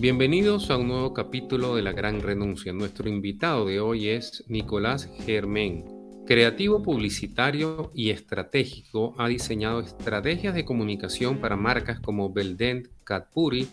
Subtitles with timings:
[0.00, 2.72] Bienvenidos a un nuevo capítulo de La Gran Renuncia.
[2.72, 5.86] Nuestro invitado de hoy es Nicolás Germén.
[6.24, 13.66] Creativo publicitario y estratégico, ha diseñado estrategias de comunicación para marcas como Beldent, Cadbury,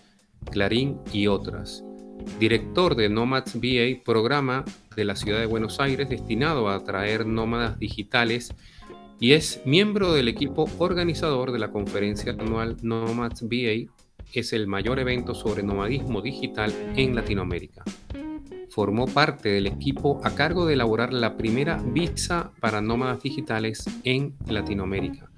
[0.50, 1.84] Clarín y otras.
[2.40, 4.66] Director de Nomads BA, programa
[4.96, 8.52] de la ciudad de Buenos Aires destinado a atraer nómadas digitales
[9.20, 13.94] y es miembro del equipo organizador de la conferencia anual Nomads BA
[14.40, 17.84] es el mayor evento sobre nomadismo digital en Latinoamérica.
[18.70, 24.36] Formó parte del equipo a cargo de elaborar la primera visa para nómadas digitales en
[24.48, 25.32] Latinoamérica.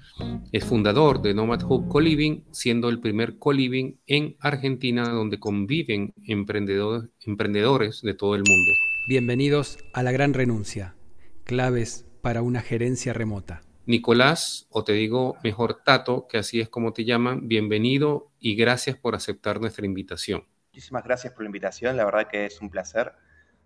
[0.51, 7.09] Es fundador de Nomad Hub Coliving, siendo el primer coliving en Argentina donde conviven emprendedores,
[7.25, 8.71] emprendedores de todo el mundo.
[9.07, 10.95] Bienvenidos a La Gran Renuncia,
[11.43, 13.66] claves para una gerencia remota.
[13.87, 18.97] Nicolás, o te digo mejor Tato, que así es como te llaman, bienvenido y gracias
[18.97, 20.43] por aceptar nuestra invitación.
[20.73, 23.13] Muchísimas gracias por la invitación, la verdad que es un placer.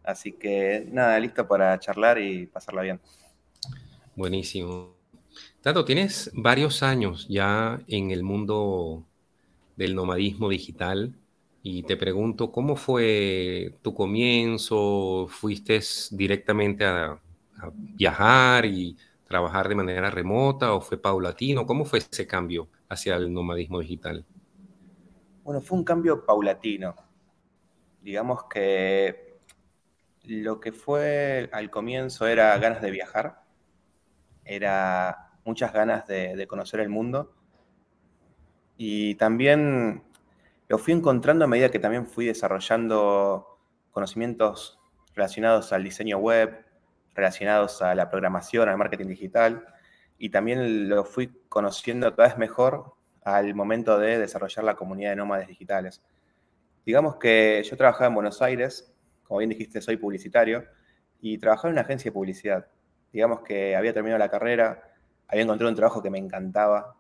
[0.04, 3.02] Así que nada, listo para charlar y pasarla bien.
[4.16, 4.96] Buenísimo.
[5.60, 9.04] Tato, tienes varios años ya en el mundo
[9.76, 11.16] del nomadismo digital
[11.64, 15.28] y te pregunto, ¿cómo fue tu comienzo?
[15.30, 15.80] ¿Fuiste
[16.12, 17.20] directamente a,
[17.58, 18.96] a viajar y
[19.32, 21.66] trabajar de manera remota o fue paulatino?
[21.66, 24.26] ¿Cómo fue ese cambio hacia el nomadismo digital?
[25.44, 26.94] Bueno, fue un cambio paulatino.
[28.02, 29.40] Digamos que
[30.24, 33.44] lo que fue al comienzo era ganas de viajar,
[34.46, 37.34] era muchas ganas de, conocer el mundo
[38.78, 40.04] y también
[40.68, 43.60] lo fui encontrando a medida que también fui desarrollando
[43.92, 44.80] conocimientos
[45.16, 46.66] relacionados al diseño web,
[47.14, 49.66] relacionados a la programación, al marketing digital,
[50.18, 55.16] y también lo fui conociendo cada vez mejor al momento de desarrollar la comunidad de
[55.16, 56.02] nómades digitales.
[56.86, 60.66] Digamos que yo trabajaba en Buenos Aires, como bien dijiste, soy publicitario,
[61.20, 62.68] y trabajaba en una agencia de publicidad.
[63.12, 64.92] Digamos que había terminado la carrera,
[65.28, 66.96] había encontrado un trabajo que me encantaba,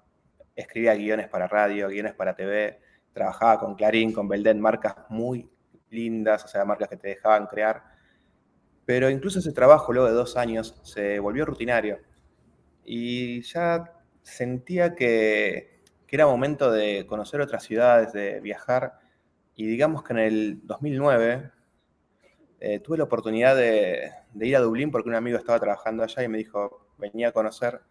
[0.55, 2.79] escribía guiones para radio, guiones para TV,
[3.13, 5.50] trabajaba con Clarín, con Belden, marcas muy
[5.89, 7.83] lindas, o sea, marcas que te dejaban crear
[8.86, 12.00] pero incluso ese trabajo, luego de dos años, se volvió rutinario.
[12.84, 13.94] Y ya
[14.24, 19.00] sentía que, era momento de conocer otras ciudades, de viajar.
[19.56, 21.52] Y digamos que en el 2009
[22.59, 26.28] eh, tuve la oportunidad de, ir a Dublín porque un amigo estaba trabajando allá y
[26.28, 27.81] me dijo, venía a conocer.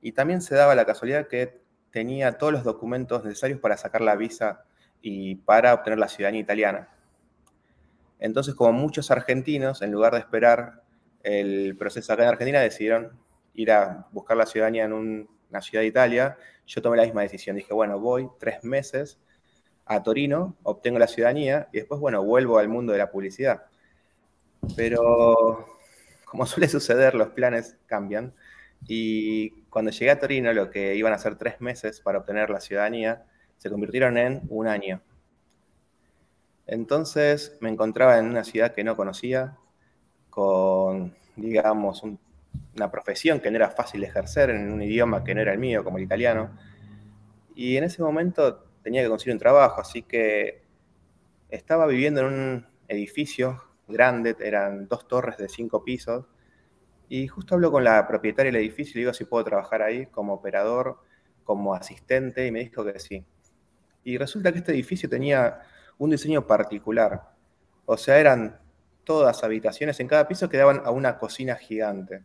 [0.00, 4.14] Y también se daba la casualidad que tenía todos los documentos necesarios para sacar la
[4.14, 4.64] visa
[5.02, 6.93] y para obtener la ciudadanía italiana.
[8.24, 10.82] Entonces, como muchos argentinos, en lugar de esperar
[11.22, 13.12] el proceso acá en Argentina, decidieron
[13.52, 16.38] ir a buscar la ciudadanía en una ciudad de Italia.
[16.66, 17.54] Yo tomé la misma decisión.
[17.54, 19.20] Dije, bueno, voy tres meses
[19.84, 23.66] a Torino, obtengo la ciudadanía y después, bueno, vuelvo al mundo de la publicidad.
[24.74, 25.76] Pero,
[26.24, 28.32] como suele suceder, los planes cambian.
[28.88, 32.60] Y cuando llegué a Torino, lo que iban a ser tres meses para obtener la
[32.60, 33.26] ciudadanía,
[33.58, 35.02] se convirtieron en un año.
[36.66, 39.56] Entonces me encontraba en una ciudad que no conocía,
[40.30, 45.40] con, digamos, una profesión que no era fácil de ejercer, en un idioma que no
[45.40, 46.56] era el mío, como el italiano.
[47.54, 50.62] Y en ese momento tenía que conseguir un trabajo, así que
[51.50, 56.26] estaba viviendo en un edificio grande, eran dos torres de cinco pisos,
[57.08, 60.06] y justo hablo con la propietaria del edificio y le digo si puedo trabajar ahí
[60.06, 60.98] como operador,
[61.44, 63.24] como asistente, y me dijo que sí.
[64.02, 65.60] Y resulta que este edificio tenía
[65.98, 67.30] un diseño particular.
[67.86, 68.58] O sea, eran
[69.04, 72.22] todas habitaciones en cada piso que daban a una cocina gigante.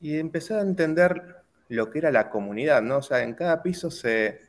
[0.00, 1.36] Y empecé a entender
[1.68, 2.98] lo que era la comunidad, ¿no?
[2.98, 4.40] O sea, en cada piso se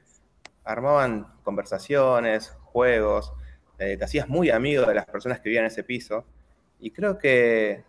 [0.63, 3.33] armaban conversaciones, juegos,
[3.79, 6.25] eh, te hacías muy amigo de las personas que vivían en ese piso.
[6.79, 7.83] Y creo que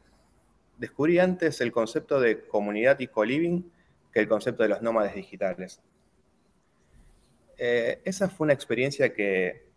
[0.79, 3.71] descubrí antes el concepto de comunidad y co-living
[4.13, 5.81] que el concepto de los nómades digitales.
[7.63, 9.69] Eh, esa fue una experiencia que,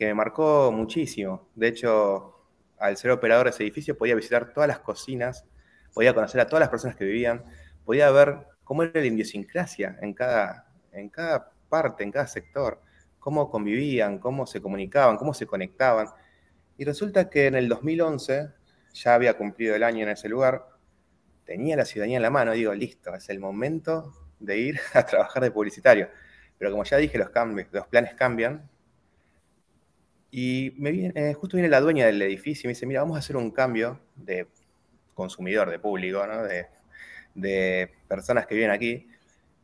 [0.00, 1.46] me marcó muchísimo.
[1.54, 2.34] De hecho,
[2.76, 5.44] al ser operador de ese edificio podía visitar todas las cocinas,
[5.94, 7.44] podía conocer a todas las personas que vivían,
[7.84, 12.82] podía ver cómo era la idiosincrasia en cada, en cada parte, en cada sector,
[13.20, 16.08] cómo convivían, cómo se comunicaban, cómo se conectaban.
[16.76, 18.48] Y resulta que en el 2011,
[18.94, 20.66] ya había cumplido el año en ese lugar,
[21.44, 25.44] tenía la ciudadanía en la mano, digo, listo, es el momento de ir a trabajar
[25.44, 26.08] de publicitario.
[26.62, 28.70] Pero como ya dije, los, cambios, los planes cambian.
[30.30, 33.36] Y eh, justo viene la dueña del edificio y me dice, mira, vamos a hacer
[33.36, 34.46] un cambio de
[35.12, 36.24] consumidor, de público,
[37.34, 39.08] de, personas que viven aquí.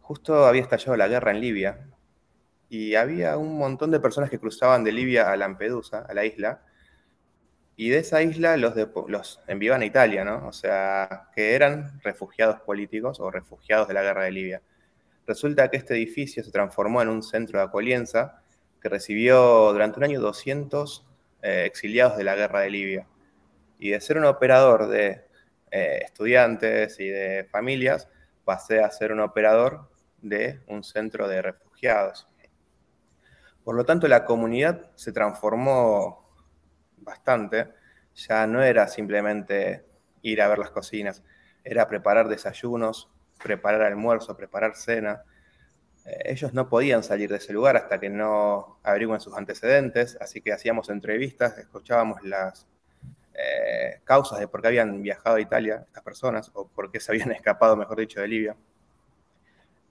[0.01, 1.87] Justo había estallado la guerra en Libia
[2.69, 6.63] y había un montón de personas que cruzaban de Libia a Lampedusa, a la isla,
[7.77, 8.75] y de esa isla los,
[9.07, 10.25] los enviaban a Italia.
[10.45, 14.63] O sea, que eran refugiados políticos o refugiados de la guerra de Libia.
[15.29, 18.41] Resulta que este edificio se transformó en un centro de acolienza
[18.81, 21.07] que recibió durante un año 200
[21.43, 23.07] eh, exiliados de la guerra de Libia.
[23.79, 25.27] Y de ser un operador de
[25.71, 28.09] eh, estudiantes y de familias,
[28.47, 29.91] pasé a ser un operador
[30.23, 32.27] de un centro de refugiados.
[33.63, 36.27] Por lo tanto, la comunidad se transformó
[36.97, 37.69] bastante.
[38.15, 39.85] Ya no era simplemente
[40.23, 41.23] ir a ver las cocinas,
[41.65, 43.11] era preparar desayunos,
[43.43, 45.23] preparar almuerzo, preparar cena.
[46.05, 50.41] Eh, ellos no podían salir de ese lugar hasta que no averigüen sus antecedentes, así
[50.41, 52.67] que hacíamos entrevistas, escuchábamos las
[53.35, 57.13] eh, causas de por qué habían viajado a Italia estas personas, o por qué se
[57.13, 58.57] habían escapado, mejor dicho, de Libia.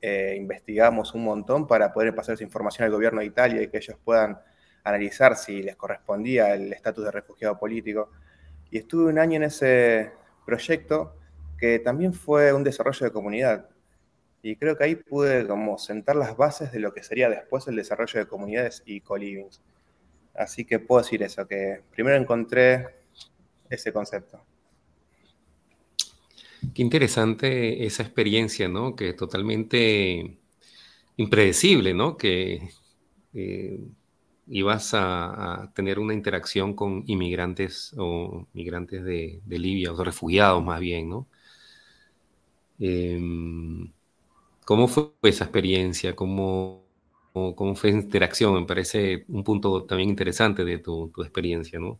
[0.01, 3.77] Eh, investigamos un montón para poder pasar esa información al gobierno de Italia y que
[3.77, 4.39] ellos puedan
[4.83, 8.11] analizar si les correspondía el estatus de refugiado político.
[8.69, 10.11] Y estuve un año en ese
[10.45, 11.16] proyecto
[11.57, 13.69] que también fue un desarrollo de comunidad.
[14.41, 17.75] Y creo que ahí pude como sentar las bases de lo que sería después el
[17.75, 19.61] desarrollo de comunidades y co-livings.
[20.35, 22.87] Así que puedo decir eso, que primero encontré
[23.69, 24.39] ese concepto.
[26.73, 28.95] Qué interesante esa experiencia, ¿no?
[28.95, 30.37] Que es totalmente
[31.17, 32.17] impredecible, ¿no?
[32.17, 32.69] Que
[33.33, 33.79] eh,
[34.47, 41.09] ibas a, tener una interacción con inmigrantes o migrantes de, Libia, o refugiados más bien,
[41.09, 41.27] ¿no?
[42.79, 43.91] Em,
[44.65, 46.15] ¿Cómo fue esa experiencia?
[46.15, 46.85] ¿Cómo,
[47.33, 48.53] cómo, fue esa interacción?
[48.53, 51.99] Me parece un punto también interesante de tu, tu experiencia, ¿no?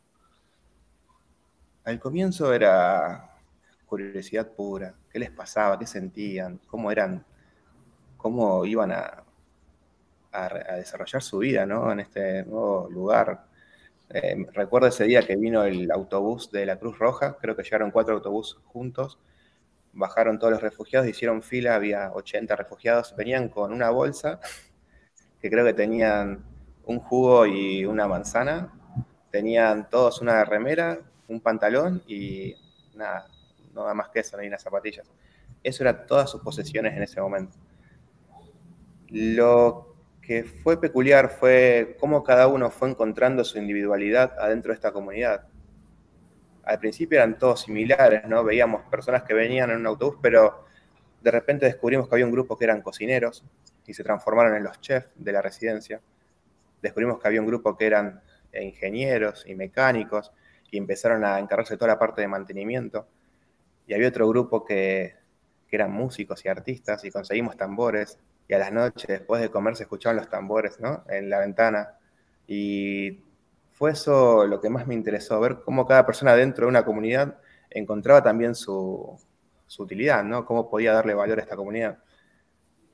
[1.86, 3.38] Al comienzo era
[3.88, 7.26] curiosidad pura, qué les pasaba, qué sentían, cómo eran,
[8.18, 9.24] cómo iban a,
[10.76, 11.92] desarrollar su vida ¿no?
[11.92, 13.46] en este nuevo lugar.
[14.10, 17.90] Eh, recuerdo ese día que vino el autobús de la Cruz Roja, creo que llegaron
[17.90, 19.18] cuatro autobuses juntos,
[19.98, 24.40] bajaron todos los refugiados, hicieron fila, había 80 refugiados, venían con una bolsa
[25.42, 26.46] que creo que tenían
[26.86, 28.72] un jugo y una manzana,
[29.32, 32.56] tenían todos una remera, un pantalón y
[32.96, 33.28] nada,
[33.74, 35.10] nada más que eso, ni unas zapatillas.
[35.64, 37.58] Eso era todas sus posesiones en ese momento.
[39.10, 44.92] Lo que fue peculiar fue cómo cada uno fue encontrando su individualidad adentro de esta
[44.92, 45.48] comunidad.
[46.68, 48.44] Al principio eran todos similares, ¿no?
[48.44, 50.66] Veíamos personas que venían en un autobús, pero
[51.22, 53.44] de repente descubrimos que había un grupo que eran cocineros
[53.86, 56.02] y se transformaron en los chefs de la residencia.
[56.82, 58.22] Descubrimos que había un grupo que eran
[58.54, 60.32] ingenieros y mecánicos
[60.70, 63.08] y empezaron a encargarse de toda la parte de mantenimiento.
[63.88, 65.16] Y había otro grupo que,
[65.68, 68.20] que eran músicos y artistas y conseguimos tambores.
[68.48, 71.04] Y a las noches, después de comer, se escuchaban los tambores, ¿no?
[71.10, 71.98] En la ventana.
[72.48, 73.20] Y
[73.78, 77.38] fue eso lo que más me interesó, ver cómo cada persona dentro de una comunidad
[77.70, 79.16] encontraba también su,
[79.68, 80.46] su utilidad, ¿no?
[80.46, 82.00] Cómo podía darle valor a esta comunidad.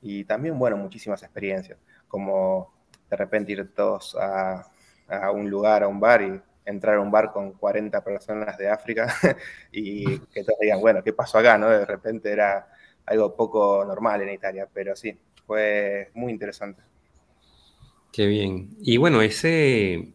[0.02, 2.74] Y también, bueno, muchísimas experiencias, como
[3.08, 4.70] de repente ir todos a,
[5.08, 8.68] a un lugar, a un bar y entrar a un bar con 40 personas de
[8.68, 9.14] África
[9.72, 11.56] y que todos digan, bueno, ¿qué pasó acá?
[11.56, 11.70] ¿no?
[11.70, 12.68] De repente era
[13.06, 16.82] algo poco normal en Italia, pero sí, fue muy interesante.
[18.12, 18.76] Qué bien.
[18.80, 20.13] Y bueno, ese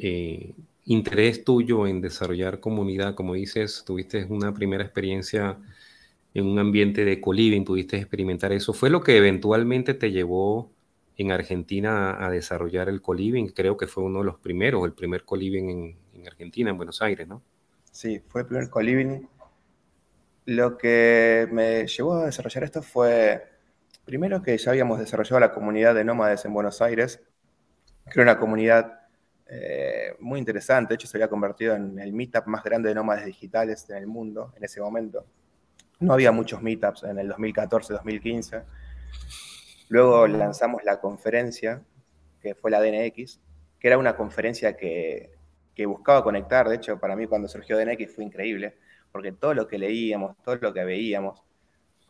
[0.00, 0.54] eh,
[0.84, 5.58] interés tuyo en desarrollar comunidad, como dices, tuviste una primera experiencia
[6.34, 10.70] en un ambiente de coliving, pudiste experimentar eso, ¿fue lo que eventualmente te llevó
[11.18, 13.48] en Argentina a desarrollar el coliving.
[13.48, 17.02] Creo que fue uno de los primeros, el primer coliving en, en Argentina, en Buenos
[17.02, 17.42] Aires, ¿no?
[17.90, 19.28] Sí, fue el primer coliving.
[20.46, 23.42] Lo que me llevó a desarrollar esto fue,
[24.04, 27.20] primero que ya habíamos desarrollado la comunidad de nómades en Buenos Aires,
[28.04, 28.97] que era una comunidad
[29.48, 33.24] eh, muy interesante, de hecho se había convertido en el meetup más grande de nómades
[33.24, 35.24] digitales en el mundo en ese momento.
[36.00, 38.64] No había muchos meetups en el 2014-2015
[39.88, 41.82] Luego lanzamos la conferencia,
[42.42, 43.40] que fue la DNX,
[43.80, 45.36] que era una conferencia que,
[45.86, 46.68] buscaba conectar.
[46.68, 48.76] De hecho, para mí cuando surgió DNX fue increíble,
[49.12, 51.42] porque todo lo que leíamos, todo lo que veíamos,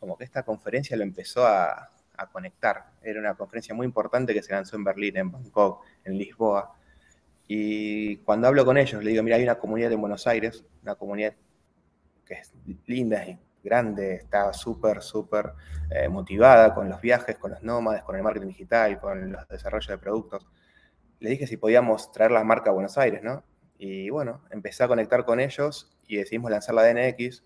[0.00, 1.90] como que esta conferencia lo empezó a,
[2.32, 2.86] conectar.
[3.00, 6.74] Era una conferencia muy importante que se lanzó en Berlín, en Bangkok, en Lisboa.
[7.48, 10.94] Y cuando hablo con ellos, le digo, mira, hay una comunidad en Buenos Aires, una
[10.94, 11.32] comunidad
[12.26, 12.52] que es
[12.86, 13.24] linda,
[13.64, 15.54] grande, está súper, súper
[15.90, 19.88] eh, motivada con los viajes, con los nómades, con el marketing digital, con los desarrollos
[19.88, 20.46] de productos.
[21.20, 23.42] Le dije si podíamos traer la marca a Buenos Aires, ¿no?
[23.78, 27.44] Y bueno, empecé a conectar con ellos y decidimos lanzar la DNX.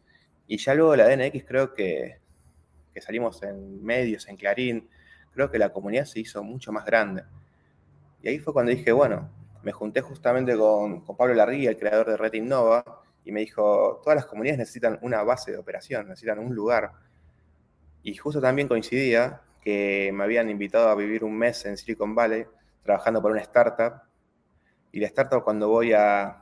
[0.49, 2.19] Y ya luego la DNX creo que,
[2.93, 4.89] que salimos en medios, en Clarín,
[5.33, 7.23] creo que la comunidad se hizo mucho más grande.
[8.21, 9.31] Y ahí fue cuando dije, bueno,
[9.63, 14.17] me junté justamente con, Pablo Larría, el creador de Red Innova, y me dijo, todas
[14.17, 16.93] las comunidades necesitan una base de operación, necesitan un lugar.
[18.03, 22.45] Y justo también coincidía que me habían invitado a vivir un mes en Silicon Valley
[22.83, 24.03] trabajando para una startup.
[24.91, 26.39] Y la startup cuando voy a,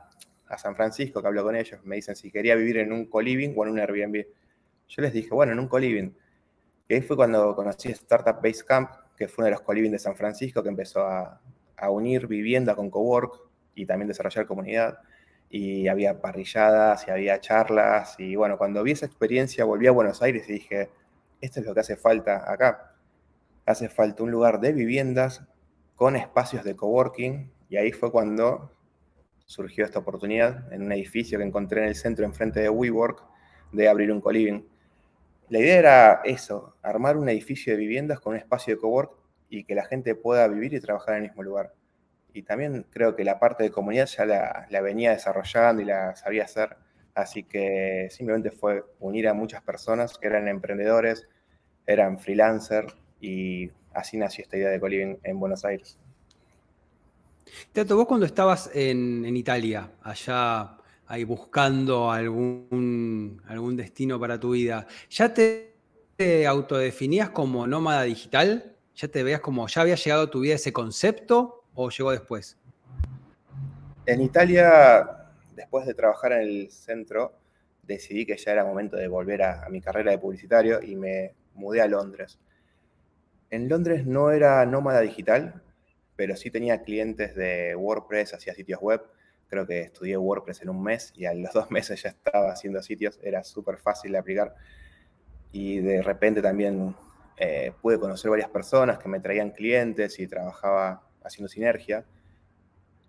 [0.57, 3.65] San Francisco, que hablo con ellos, me dicen si quería vivir en un co-living o
[3.65, 4.25] en un Airbnb.
[4.87, 6.11] Yo les dije, bueno, en un co-living.
[6.89, 9.99] Y ahí fue cuando conocí Startup Base Camp, que fue uno de los co-living de
[9.99, 11.39] San Francisco, que empezó a,
[11.81, 13.41] a unir vivienda con cowork
[13.75, 14.99] y también desarrollar comunidad.
[15.49, 18.15] Y había parrilladas y había charlas.
[18.19, 20.89] Y bueno, cuando vi esa experiencia, volví a Buenos Aires y dije,
[21.41, 22.95] esto es lo que hace falta acá.
[23.65, 25.43] Hace falta un lugar de viviendas
[25.95, 27.51] con espacios de coworking.
[27.67, 28.71] Y ahí fue cuando
[29.45, 33.21] surgió esta oportunidad en un edificio que encontré en el centro, enfrente de WeWork,
[33.73, 34.65] de abrir un co-living.
[35.49, 39.20] La idea era eso, armar un edificio de viviendas con un espacio de cowork
[39.51, 41.73] y que la gente pueda vivir y trabajar en el mismo lugar.
[42.33, 46.15] Y también creo que la parte de comunidad ya la, la venía desarrollando y la
[46.15, 46.77] sabía hacer.
[47.13, 51.27] Así que simplemente fue unir a muchas personas que eran emprendedores,
[51.85, 55.99] eran freelancers y así nació esta idea de Coliving en Buenos Aires.
[57.71, 60.77] Tato, vos cuando estabas en, Italia, allá
[61.07, 65.69] ahí buscando algún, algún destino para tu vida, ¿ya te,
[66.47, 68.70] autodefinías como nómada digital?
[68.95, 72.57] ¿Ya te veías como, ya había llegado a tu vida ese concepto o llegó después?
[74.05, 77.33] En Italia, después de trabajar en el centro,
[77.83, 81.81] decidí que ya era momento de volver a mi carrera de publicitario y me mudé
[81.81, 82.39] a Londres.
[83.49, 85.61] En Londres no era nómada digital,
[86.15, 89.01] pero sí tenía clientes de WordPress, hacía sitios web.
[89.49, 92.81] Creo que estudié WordPress en un mes y a los dos meses ya estaba haciendo
[92.81, 94.55] sitios, era súper fácil de aplicar.
[95.51, 96.95] Y de repente también
[97.43, 102.05] eh, pude conocer varias personas que me traían clientes y trabajaba haciendo sinergia.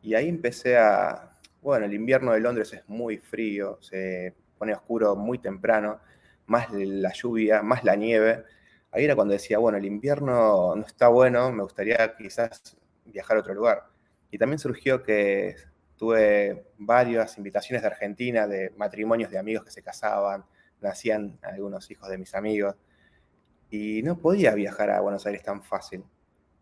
[0.01, 5.17] Y ahí empecé a, bueno, el invierno de Londres es muy frío, se pone oscuro
[5.17, 6.01] muy temprano,
[6.47, 8.43] más la lluvia, más la nieve.
[8.91, 12.75] Ahí era cuando decía, bueno, el invierno no está bueno, me gustaría quizás
[13.05, 13.83] viajar a otro lugar.
[14.31, 15.57] Y también surgió que
[15.99, 20.43] tuve varias invitaciones de Argentina, de matrimonios de amigos que se casaban,
[20.81, 22.77] nacían algunos hijos de mis amigos,
[23.73, 26.05] y no podía viajar a Buenos Aires tan fácil,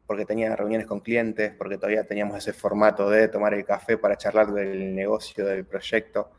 [0.07, 4.17] porque tenía reuniones con clientes, porque todavía teníamos ese formato de tomar el café para
[4.17, 6.31] charlar del negocio, del proyecto.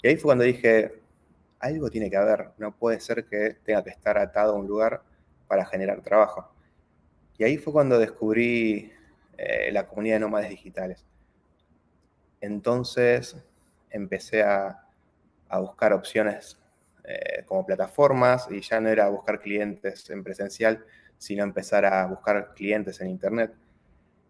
[0.00, 1.02] Y ahí fue cuando dije,
[1.58, 5.02] algo tiene que haber, no puede ser que tenga que estar atado a un lugar
[5.48, 6.54] para generar trabajo.
[7.36, 8.92] Y ahí fue cuando descubrí
[9.36, 11.04] eh, la comunidad de nómades digitales.
[12.40, 13.36] Entonces
[13.90, 14.78] empecé a,
[15.60, 16.61] buscar opciones
[17.04, 20.84] eh, como plataformas y ya no era buscar clientes en presencial,
[21.18, 23.52] sino empezar a buscar clientes en Internet.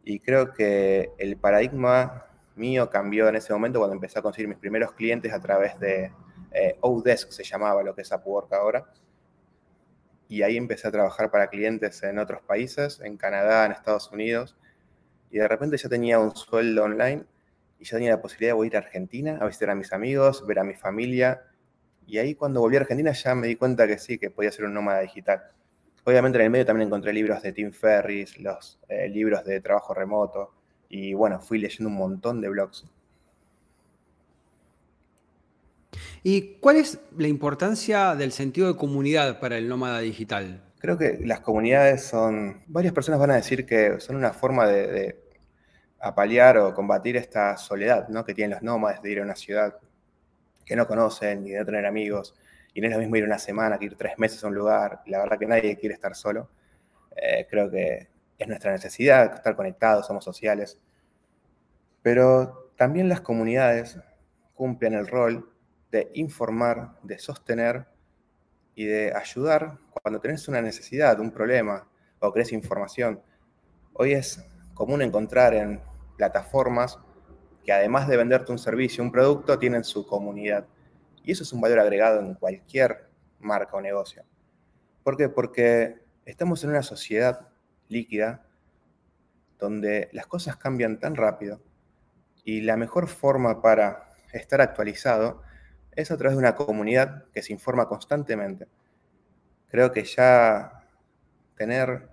[0.04, 2.26] Y creo que el paradigma
[2.56, 6.12] mío cambió en ese momento cuando empecé a conseguir mis primeros clientes a través de
[6.50, 8.86] eh, Odesk, se llamaba lo que es Upwork ahora.
[10.28, 14.56] Y ahí empecé a trabajar para clientes en otros países, en Canadá, en Estados Unidos,
[15.30, 17.24] y de repente ya tenía un sueldo online
[17.78, 20.58] y ya tenía la posibilidad de ir a Argentina a visitar a mis amigos, ver
[20.58, 21.42] a mi familia.
[22.12, 24.66] Y ahí cuando volví a Argentina ya me di cuenta que sí, que podía ser
[24.66, 25.44] un nómada digital.
[26.04, 29.94] Obviamente en el medio también encontré libros de Tim Ferris, los eh, libros de trabajo
[29.94, 30.52] remoto
[30.90, 32.84] y bueno, fui leyendo un montón de blogs.
[36.22, 40.62] ¿Y cuál es la importancia del sentido de comunidad para el nómada digital?
[40.80, 45.18] Creo que las comunidades son, varias personas van a decir que son una forma de,
[45.98, 48.22] apalear o combatir esta soledad ¿no?
[48.22, 49.78] que tienen los nómades de ir a una ciudad
[50.64, 52.34] que no conocen ni de no tener amigos.
[52.74, 55.02] Y no es lo mismo ir una semana que ir tres meses a un lugar.
[55.06, 56.48] La verdad que nadie quiere estar solo.
[57.16, 60.78] Eh, creo que es nuestra necesidad estar conectados, somos sociales.
[62.02, 63.98] Pero también las comunidades
[64.54, 65.50] cumplen el rol
[65.90, 67.86] de informar, de sostener
[68.74, 71.86] y de ayudar cuando tenés una necesidad, un problema
[72.20, 73.20] o querés información.
[73.92, 74.42] Hoy es
[74.74, 75.80] común encontrar en
[76.16, 76.98] plataformas
[77.64, 80.66] que además de venderte un servicio, un producto, tienen su comunidad.
[81.22, 84.24] Y eso es un valor agregado en cualquier marca o negocio.
[85.02, 85.28] ¿Por qué?
[85.28, 87.48] Porque estamos en una sociedad
[87.88, 88.44] líquida
[89.58, 91.60] donde las cosas cambian tan rápido
[92.44, 95.42] y la mejor forma para estar actualizado
[95.92, 98.66] es a través de una comunidad que se informa constantemente.
[99.68, 100.84] Creo que ya
[101.56, 102.08] tener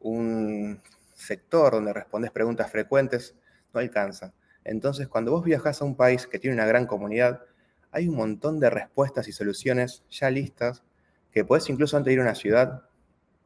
[0.00, 0.80] un
[1.14, 3.36] sector donde respondes preguntas frecuentes
[3.72, 4.32] no alcanza.
[4.64, 7.42] Entonces, cuando vos viajas a un país que tiene una gran comunidad,
[7.90, 10.82] hay un montón de respuestas y soluciones ya listas
[11.30, 12.82] que puedes incluso antes de ir a una ciudad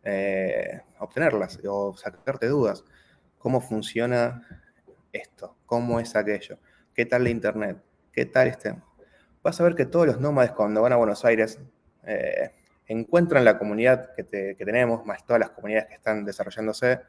[0.04, 2.85] eh, obtenerlas o sacarte dudas.
[3.38, 4.42] cómo funciona
[5.12, 6.58] esto, cómo es aquello,
[6.94, 7.78] qué tal la internet,
[8.12, 8.75] qué tal este.
[9.42, 11.61] Vas a ver que todos los nómades cuando van a Buenos Aires
[12.04, 12.52] eh,
[12.87, 17.00] encuentran la comunidad que tenemos, más todas las comunidades que están desarrollándose,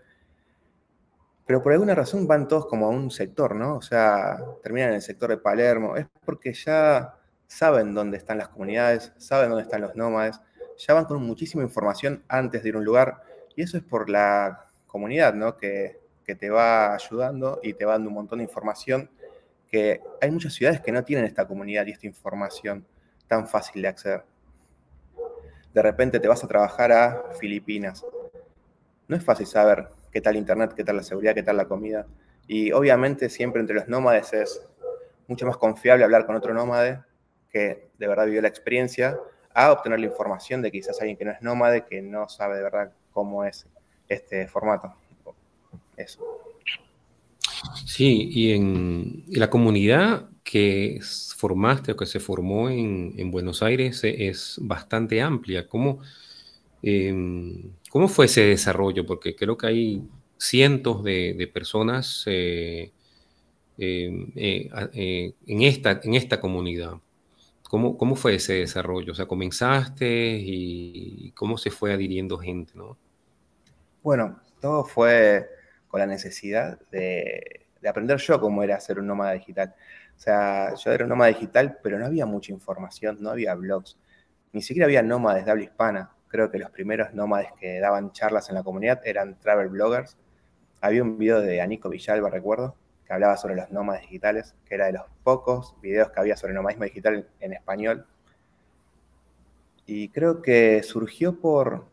[1.48, 3.78] pero por alguna razón van todos como a un sector, ¿no?
[3.78, 5.96] O sea, terminan en el sector de Palermo.
[5.96, 7.16] Es porque ya
[7.48, 10.42] saben dónde están las comunidades, saben dónde están los nómades,
[10.76, 13.22] ya van con muchísima información antes de ir a un lugar.
[13.56, 15.56] Y eso es por la comunidad, ¿no?
[15.56, 19.10] Que, que te va ayudando y te va dando un montón de información.
[19.72, 22.86] Que hay muchas ciudades que no tienen esta comunidad y esta información
[23.26, 24.26] tan fácil de acceder.
[25.74, 28.06] De repente te vas a trabajar a Filipinas.
[29.08, 32.08] No es fácil saber qué tal Internet, qué tal la seguridad, qué tal la comida.
[32.48, 34.68] Y obviamente siempre entre los nómades es
[35.28, 37.02] mucho más confiable hablar con otro nómade
[37.52, 39.16] que de verdad vivió la experiencia
[39.54, 42.64] a obtener la información de quizás alguien que no es nómade, que no sabe de
[42.64, 43.68] verdad cómo es
[44.10, 44.92] este formato.
[45.96, 46.26] Eso.
[47.86, 51.00] Sí, y en la comunidad que
[51.36, 55.68] formaste o que se formó en, Buenos Aires es bastante amplia.
[55.68, 56.00] ¿Cómo,
[56.82, 59.06] em, ¿Cómo fue ese desarrollo?
[59.06, 60.08] Porque creo que hay
[60.38, 62.92] cientos de, personas eh,
[63.78, 66.94] em, eh, eh, en, esta, en esta comunidad.
[67.70, 69.12] ¿Cómo, ¿Cómo, fue ese desarrollo?
[69.12, 72.98] O sea, comenzaste y cómo se fue adhiriendo gente, ¿no?
[74.04, 75.50] Bueno, todo fue
[75.90, 79.76] con la necesidad de, de aprender yo cómo era ser un nómada digital.
[80.16, 83.98] O sea, yo era un nómada digital, pero no había mucha información, no había blogs.
[84.54, 88.50] Ni siquiera había nómades de habla hispana creo que los primeros nómades que daban charlas
[88.50, 90.18] en la comunidad eran travel bloggers.
[90.82, 94.88] Había un video de Anico Villalba, recuerdo, que hablaba sobre los nómades digitales, que era
[94.88, 98.06] de los pocos videos que había sobre nomadismo digital en español.
[99.86, 101.86] Y creo que surgió por,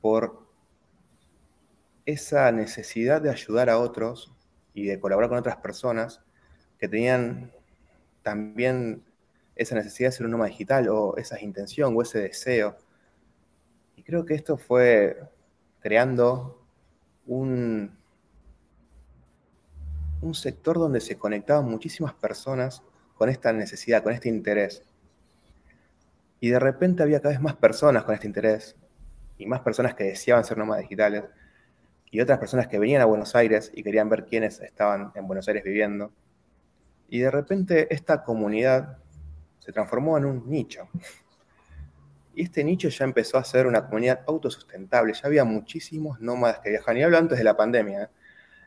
[0.00, 0.46] por
[2.06, 4.32] esa necesidad de ayudar a otros
[4.74, 6.22] y de colaborar con otras personas
[6.78, 7.52] que tenían
[8.22, 9.04] también
[9.56, 12.76] esa necesidad de ser un nómada digital o esa intención o ese deseo.
[13.96, 15.18] Y creo que esto fue
[15.80, 16.64] creando
[17.26, 17.96] un,
[20.20, 22.82] un sector donde se conectaban muchísimas personas
[23.16, 24.82] con esta necesidad, con este interés.
[26.40, 28.76] Y de repente había cada vez más personas con este interés
[29.38, 31.24] y más personas que deseaban ser nómadas digitales
[32.10, 35.48] y otras personas que venían a Buenos Aires y querían ver quiénes estaban en Buenos
[35.48, 36.12] Aires viviendo.
[37.08, 38.98] Y de repente esta comunidad
[39.64, 40.88] se transformó en un nicho.
[42.34, 45.12] Y este nicho ya empezó a ser una comunidad autosustentable.
[45.12, 46.96] Ya había muchísimos nómadas que viajaban.
[46.96, 48.10] Y hablo antes de la pandemia.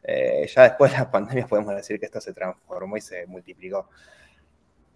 [0.04, 0.48] ¿eh?
[0.48, 3.90] ya después de la pandemia podemos decir que esto se transformó y se multiplicó.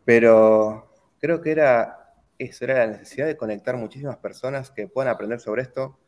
[0.05, 5.41] Pero creo que era eso, era la necesidad de conectar muchísimas personas que puedan aprender
[5.41, 5.99] sobre esto.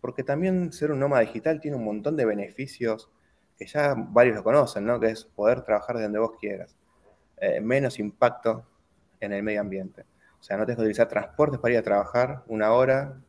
[0.00, 3.10] Porque también ser un nómada digital tiene un montón de beneficios
[3.58, 4.98] que ya varios lo conocen, ¿no?
[4.98, 6.74] Que es poder trabajar de donde vos quieras.
[7.38, 8.64] Eh, menos impacto
[9.20, 10.04] en el medio ambiente.
[10.40, 13.20] O sea, no tienes que utilizar transportes para ir a trabajar una hora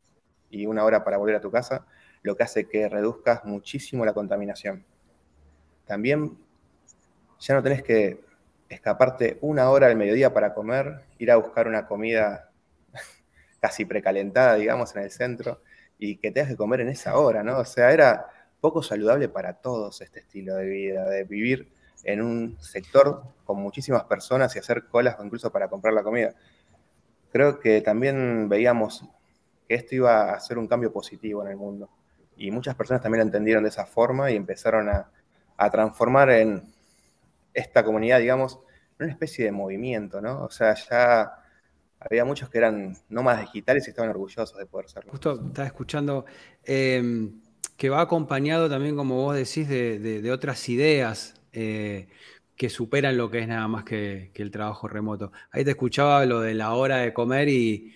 [0.50, 1.86] y una hora para volver a tu casa,
[2.22, 4.86] lo que hace que reduzcas muchísimo la contaminación.
[5.86, 6.38] También
[7.40, 8.22] ya no tenés que
[8.70, 12.52] escaparte una hora al mediodía para comer, ir a buscar una comida
[13.62, 15.62] casi precalentada, digamos, en el centro,
[15.98, 17.60] y que tengas que comer en esa hora, ¿no?
[17.60, 18.28] O sea, era
[18.60, 21.72] poco saludable para todos este estilo de vida, de vivir
[22.04, 26.34] en un sector con muchísimas personas y hacer colas incluso para comprar la comida.
[27.32, 29.04] Creo que también veíamos
[29.68, 31.90] que esto iba a ser un cambio positivo en el mundo.
[32.38, 35.12] Y muchas personas también lo entendieron de esa forma y empezaron a,
[35.72, 36.72] transformar en
[37.52, 38.60] esta comunidad, digamos,
[39.00, 40.44] en una especie de movimiento, ¿no?
[40.44, 41.34] O sea, ya
[42.00, 45.10] había muchos que eran nómadas digitales y estaban orgullosos de poder serlo.
[45.10, 46.26] Justo estaba escuchando
[46.64, 47.32] eh,
[47.76, 52.08] que va acompañado también, como vos decís, de otras ideas eh,
[52.56, 55.32] que superan lo que es nada más que, el trabajo remoto.
[55.52, 57.96] Ahí te escuchaba lo de la hora de comer y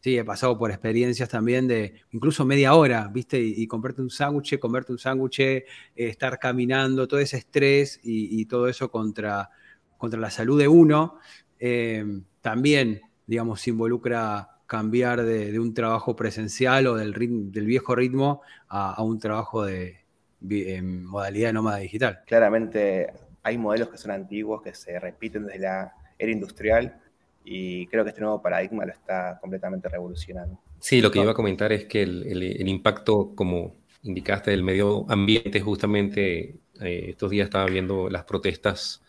[0.00, 3.40] sí, he pasado por experiencias también de incluso media hora, ¿viste?
[3.40, 5.64] Y, comprarte un sándwich, comerte un sándwich, eh,
[5.96, 9.50] estar caminando, todo ese estrés y, todo eso contra,
[9.98, 11.18] contra la salud de uno,
[11.58, 12.04] eh,
[12.40, 17.12] también, digamos, involucra cambiar de, un trabajo presencial o del,
[17.50, 20.00] del viejo ritmo a un trabajo de,
[20.48, 22.20] en modalidad nómada digital.
[22.26, 27.00] Claramente hay modelos que son antiguos, que se repiten desde la era industrial
[27.44, 30.58] y creo que este nuevo paradigma lo está completamente revolucionando.
[30.78, 35.60] Sí, lo que iba a comentar es que el, impacto, como indicaste, del medio ambiente,
[35.60, 39.02] justamente eh, estos días estaba viendo las protestas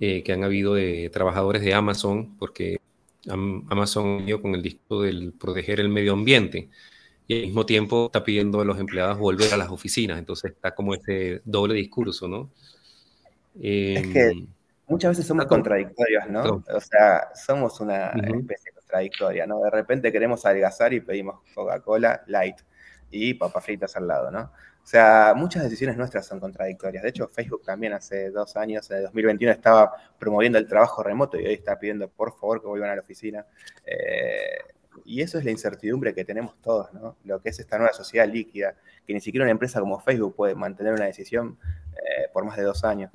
[0.00, 2.78] eh, que han habido de trabajadores de Amazon, porque
[3.28, 6.70] Amazon dio con el disco del proteger el medio ambiente
[7.28, 10.18] y al mismo tiempo está pidiendo a los empleados volver a las oficinas.
[10.18, 12.50] Entonces está como ese doble discurso, ¿no?
[13.60, 14.46] es que em,
[14.86, 16.64] muchas veces somos contradictorios, ¿no?
[16.74, 19.60] O sea, somos una especie contradictoria, ¿no?
[19.60, 22.56] De repente queremos adelgazar y pedimos Coca-Cola light
[23.10, 24.40] y papas fritas al lado, ¿no?
[24.82, 27.02] O sea, muchas decisiones nuestras son contradictorias.
[27.02, 31.44] De hecho, Facebook también hace dos años, en 2021, estaba promoviendo el trabajo remoto y
[31.44, 33.44] hoy está pidiendo, por favor, que vuelvan a la oficina.
[33.84, 37.16] Eh, y eso es la incertidumbre que tenemos todos, ¿no?
[37.24, 38.74] Lo que es esta nueva sociedad líquida,
[39.06, 41.56] que ni siquiera una empresa como Facebook puede mantener una decisión
[41.94, 43.10] eh, por más de dos años.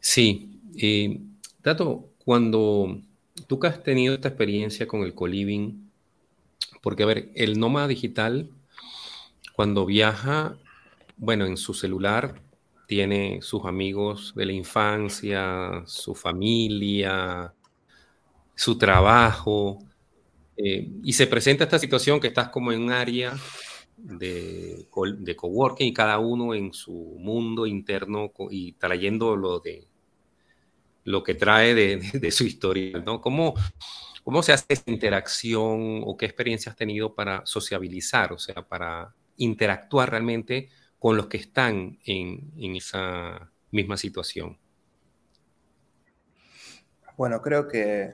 [0.00, 0.60] Sí.
[0.78, 1.20] Eh,
[1.62, 3.00] Tato, cuando
[3.46, 5.90] tú que has tenido esta experiencia con el coliving,
[6.80, 8.50] porque a ver, el nómada digital,
[9.54, 10.56] cuando viaja,
[11.16, 12.40] bueno, en su celular
[12.86, 17.52] tiene sus amigos de la infancia, su familia,
[18.54, 19.78] su trabajo,
[20.56, 23.36] eh, y se presenta esta situación que estás como en un área
[23.96, 29.86] de, de coworking y cada uno en su mundo interno y trayendo lo de
[31.04, 33.20] lo que trae de, su historia, ¿no?
[33.20, 33.54] ¿Cómo,
[34.24, 39.14] ¿Cómo se hace esa interacción o qué experiencia has tenido para sociabilizar, o sea, para
[39.36, 40.68] interactuar realmente
[41.06, 44.58] con los que están en, esa misma situación?
[47.16, 48.12] Bueno, creo que,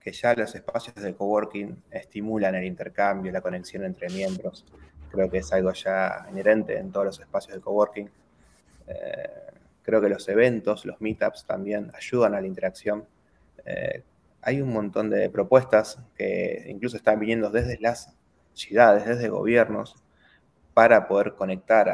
[0.00, 4.64] que, ya los espacios de coworking estimulan el intercambio, la conexión entre miembros.
[5.10, 8.08] Creo que es algo ya inherente en todos los espacios de coworking.
[8.86, 9.28] Eh,
[9.82, 13.06] creo que los eventos, los meetups también ayudan a la interacción.
[13.66, 14.02] Eh,
[14.40, 18.16] hay un montón de propuestas que incluso están viniendo desde las
[18.54, 20.02] ciudades, desde gobiernos,
[20.78, 21.88] para poder conectar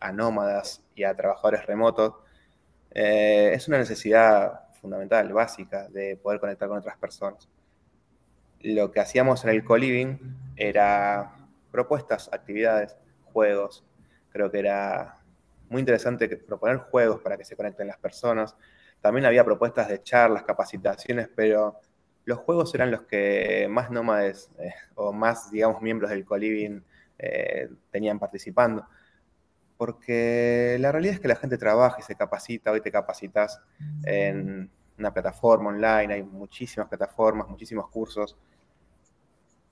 [0.00, 2.14] a, nómadas y a trabajadores remotos.
[2.90, 7.46] Eh, es una necesidad fundamental, básica, de poder conectar con otras personas.
[8.62, 10.16] Lo que hacíamos en el co-living
[10.56, 11.30] era
[11.70, 12.96] propuestas, actividades,
[13.34, 13.84] juegos.
[14.30, 15.18] Creo que era
[15.68, 18.56] muy interesante proponer juegos para que se conecten las personas.
[19.02, 21.80] También había propuestas de charlas, capacitaciones, pero
[22.24, 26.82] los juegos eran los que más nómades eh, o más, digamos, miembros del coliving
[27.18, 28.86] eh, tenían participando.
[29.76, 33.60] Porque la realidad es que la gente trabaja y se capacita, hoy te capacitas
[34.04, 38.36] en una plataforma online, hay muchísimas plataformas, muchísimos cursos,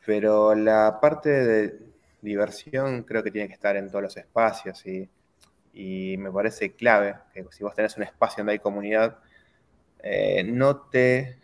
[0.04, 1.80] pero la parte de
[2.20, 5.09] diversión creo que tiene que estar en todos los espacios y
[5.74, 9.18] y me parece clave que si vos tenés un espacio donde hay comunidad,
[9.98, 11.38] eh, no te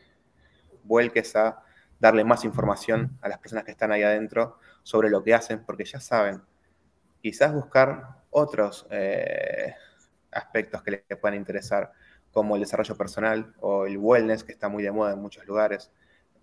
[0.85, 1.63] vuelques a
[1.99, 5.85] darle más información a las personas que están ahí adentro sobre lo que hacen, porque
[5.85, 6.43] ya saben.
[7.23, 9.75] Quizás buscar otros eh,
[10.31, 11.93] aspectos que les puedan interesar,
[12.33, 15.91] como el desarrollo personal o el wellness, que está muy de moda en muchos lugares.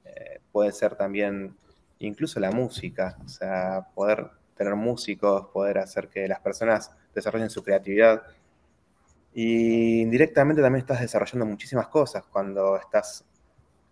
[0.04, 1.56] Eh, puede ser también
[2.00, 7.64] incluso la música, o sea, poder tener músicos, poder hacer que las personas desarrollen su
[7.64, 8.24] creatividad.
[9.34, 13.24] Y indirectamente también estás desarrollando muchísimas cosas cuando estás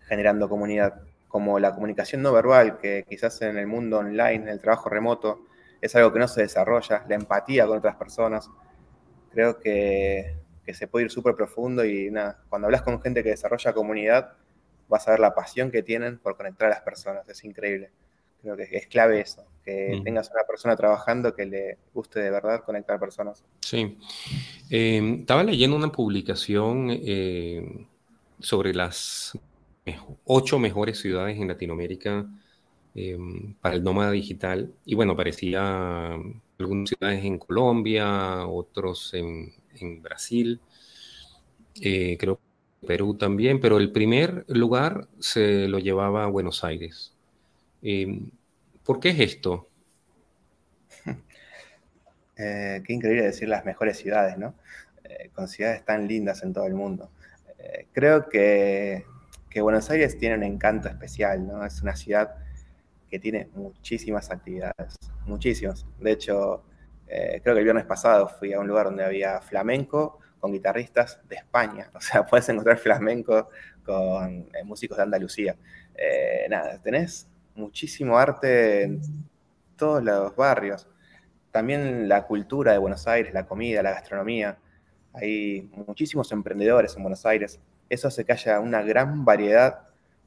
[0.08, 1.02] generando comunidad,
[1.36, 5.42] como la comunicación no verbal, que quizás en el mundo online, en el trabajo remoto,
[5.82, 8.50] es algo que no se desarrolla, la empatía con otras personas.
[9.34, 13.32] Creo que, que se puede ir súper profundo y nada, cuando hablas con gente que
[13.32, 14.32] desarrolla comunidad,
[14.88, 17.92] vas a ver la pasión que tienen por conectar a las personas, es increíble.
[18.42, 22.64] Creo que es clave eso, que tengas una persona trabajando que le guste de verdad
[22.64, 23.44] conectar personas.
[23.60, 23.98] Sí.
[24.70, 27.86] Em, estaba leyendo una publicación eh,
[28.40, 29.38] sobre las
[30.26, 32.26] ocho mejores ciudades en Latinoamérica
[32.96, 34.74] em, para el nómada digital.
[34.86, 36.14] Y bueno, parecía
[36.60, 39.54] algunas ciudades en Colombia, otros en,
[40.02, 40.62] Brasil,
[41.82, 47.14] eh, creo que Perú también, pero el primer lugar se lo llevaba a Buenos Aires.
[47.82, 48.30] Em,
[48.86, 49.68] ¿Por qué es esto?
[52.38, 54.56] Eh, qué increíble decir las mejores ciudades, ¿no?
[55.06, 57.10] Eh, con ciudades tan lindas en todo el mundo.
[57.58, 59.06] Eh, creo que,
[59.62, 61.66] Buenos Aires tiene un encanto especial, ¿no?
[61.66, 62.36] Es una ciudad
[63.10, 65.86] que tiene muchísimas actividades, muchísimas.
[66.00, 66.64] De hecho,
[67.08, 71.38] creo que el viernes pasado fui a un lugar donde había flamenco con guitarristas de
[71.38, 71.90] España.
[71.96, 73.50] O sea, puedes encontrar flamenco
[73.84, 75.56] con músicos de Andalucía.
[76.50, 79.02] nada, tenés muchísimo arte en
[79.76, 80.88] todos los barrios.
[81.52, 84.58] También la cultura de Buenos Aires, la comida, la gastronomía.
[85.14, 87.60] Hay muchísimos emprendedores en Buenos Aires.
[87.90, 89.82] Eso hace que haya una gran variedad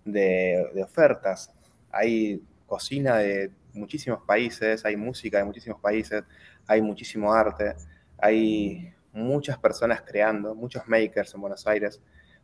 [0.05, 1.53] de, ofertas.
[1.91, 6.25] Hay cocina de muchísimos países, hay música de muchísimos países,
[6.67, 7.75] hay muchísimo arte,
[8.19, 12.01] hay muchas personas creando, muchos makers en Buenos Aires,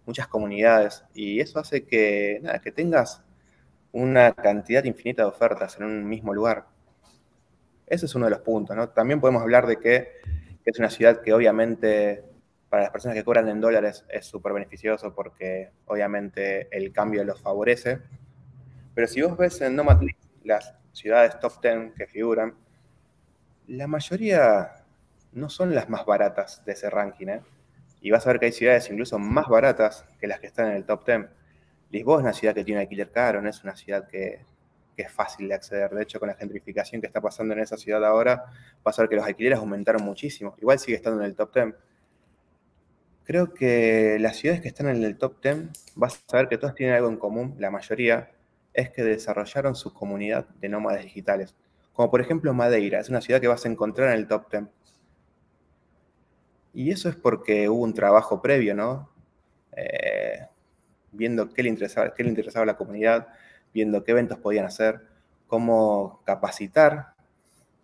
[0.06, 3.22] muchas comunidades, y eso hace que, nada, que tengas
[3.92, 6.66] una cantidad infinita de ofertas en un mismo lugar.
[7.86, 8.92] Ese es uno de los puntos.
[8.92, 10.08] También podemos hablar de que,
[10.64, 12.24] es una ciudad que obviamente
[12.74, 17.40] para las personas que cobran en dólares es súper beneficioso porque obviamente el cambio los
[17.40, 18.00] favorece.
[18.96, 20.00] Pero si vos ves en Nomad
[20.42, 22.52] las ciudades top 10 que figuran,
[23.68, 24.72] la mayoría
[25.34, 27.42] no son las más baratas de ese ranking, ¿eh?
[28.00, 30.74] Y vas a ver que hay ciudades incluso más baratas que las que están en
[30.74, 31.26] el top 10.
[31.92, 34.40] Lisboa es una ciudad que tiene alquiler caro, no es una ciudad que,
[34.96, 35.92] es fácil de acceder.
[35.92, 38.46] De hecho, con la gentrificación que está pasando en esa ciudad ahora,
[38.82, 40.56] vas a ver que los alquileres aumentaron muchísimo.
[40.60, 41.74] Igual sigue estando en el top 10.
[43.24, 46.74] Creo que las ciudades que están en el top 10, vas a ver que todas
[46.74, 48.30] tienen algo en común, la mayoría,
[48.74, 51.54] es que desarrollaron su comunidad de nómadas digitales.
[51.94, 54.64] Como por ejemplo Madeira, es una ciudad que vas a encontrar en el top 10.
[56.74, 59.08] Y eso es porque hubo un trabajo previo, ¿no?
[59.72, 60.46] Eh,
[61.12, 63.28] viendo qué le, interesaba, qué le interesaba a la comunidad,
[63.72, 65.00] viendo qué eventos podían hacer,
[65.46, 67.14] cómo capacitar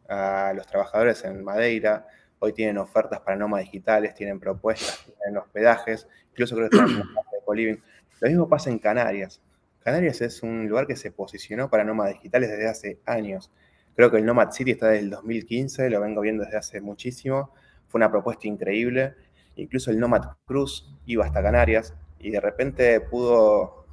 [0.09, 2.07] a los trabajadores en Madeira.
[2.43, 7.05] Hoy tienen ofertas para nómadas digitales, tienen propuestas, tienen hospedajes, incluso creo que están en
[7.45, 7.77] co-living.
[8.19, 9.43] Lo mismo pasa en Canarias.
[9.81, 13.51] Canarias es un lugar que se posicionó para nómadas digitales desde hace años.
[13.95, 17.53] Creo que el Nomad City está desde el 2015, lo vengo viendo desde hace muchísimo.
[17.89, 19.17] Fue una propuesta increíble.
[19.57, 23.85] Incluso el Nomad Cruz iba hasta Canarias y de repente pudo,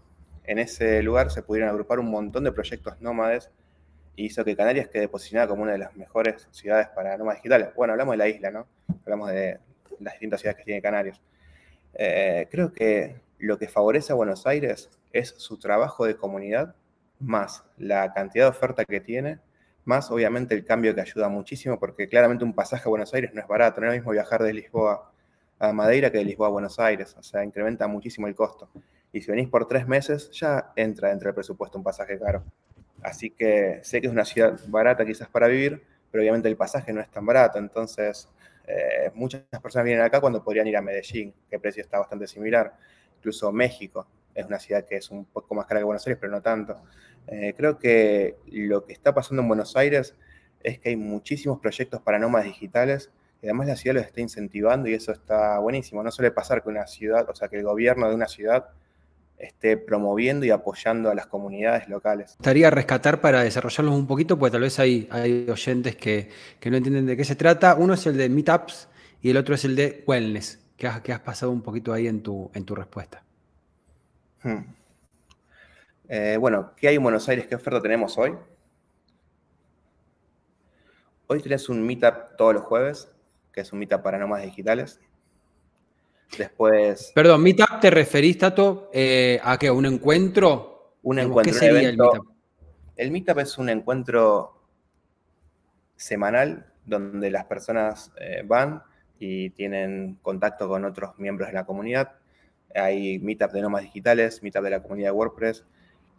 [0.45, 3.51] en ese lugar se pudieron agrupar un montón de proyectos nómades
[4.17, 7.69] hizo que Canarias quede posicionada como una de las mejores ciudades para nómadas digitales.
[7.75, 8.67] Bueno, hablamos de la isla, ¿no?
[9.05, 9.59] Hablamos de
[9.99, 11.21] las distintas ciudades que tiene Canarias.
[11.93, 16.75] Eh, creo que lo que favorece a Buenos Aires es su trabajo de comunidad,
[17.19, 19.39] más la cantidad de oferta que tiene,
[19.85, 23.41] más obviamente el cambio que ayuda muchísimo, porque claramente un pasaje a Buenos Aires no
[23.41, 25.11] es barato, no es lo mismo viajar de Lisboa
[25.59, 28.69] a Madeira que de Lisboa a Buenos Aires, o sea, incrementa muchísimo el costo.
[29.11, 32.43] Y si venís por tres meses, ya entra dentro del presupuesto un pasaje caro.
[33.01, 35.81] Así que sé que es una ciudad barata quizás para vivir,
[36.11, 38.27] pero obviamente el pasaje no es tan barato, entonces
[38.65, 42.27] eh, muchas personas vienen acá cuando podrían ir a Medellín, que el precio está bastante
[42.27, 42.73] similar,
[43.17, 46.31] incluso México, es una ciudad que es un poco más cara que Buenos Aires, pero
[46.31, 46.79] no tanto.
[47.27, 50.15] Eh, creo que lo que está pasando en Buenos Aires
[50.61, 54.89] es que hay muchísimos proyectos para nómadas digitales y además la ciudad los está incentivando
[54.89, 56.03] y eso está buenísimo.
[56.03, 58.69] No suele pasar que una ciudad, o sea, que el gobierno de una ciudad
[59.37, 62.31] esté promoviendo y apoyando a las comunidades locales.
[62.31, 66.29] Estaría rescatar para desarrollarlos un poquito, porque tal vez hay, hay oyentes que,
[66.65, 67.75] no entienden de qué se trata.
[67.75, 68.87] Uno es el de Meetups
[69.21, 72.07] y el otro es el de Wellness, que has, que has pasado un poquito ahí
[72.07, 73.23] en tu, en tu respuesta.
[74.43, 74.59] Hmm.
[76.09, 77.47] Eh, bueno, ¿qué hay en Buenos Aires?
[77.47, 78.33] ¿Qué oferta tenemos hoy?
[81.27, 83.11] Hoy tenés un meetup todos los jueves,
[83.51, 85.01] que es un meetup para nómadas digitales.
[86.35, 87.11] Después.
[87.13, 89.69] Perdón, meetup te referís, Tato, eh, a qué?
[89.69, 90.95] ¿Un encuentro?
[91.03, 91.53] Un encuentro.
[91.53, 92.27] ¿Qué sería el meetup?
[92.95, 94.61] El meetup es un encuentro
[95.95, 98.81] semanal donde las personas eh, van
[99.19, 102.17] y tienen contacto con otros miembros de la comunidad
[102.75, 105.65] hay meetups de nómadas digitales, meetup de la comunidad de WordPress,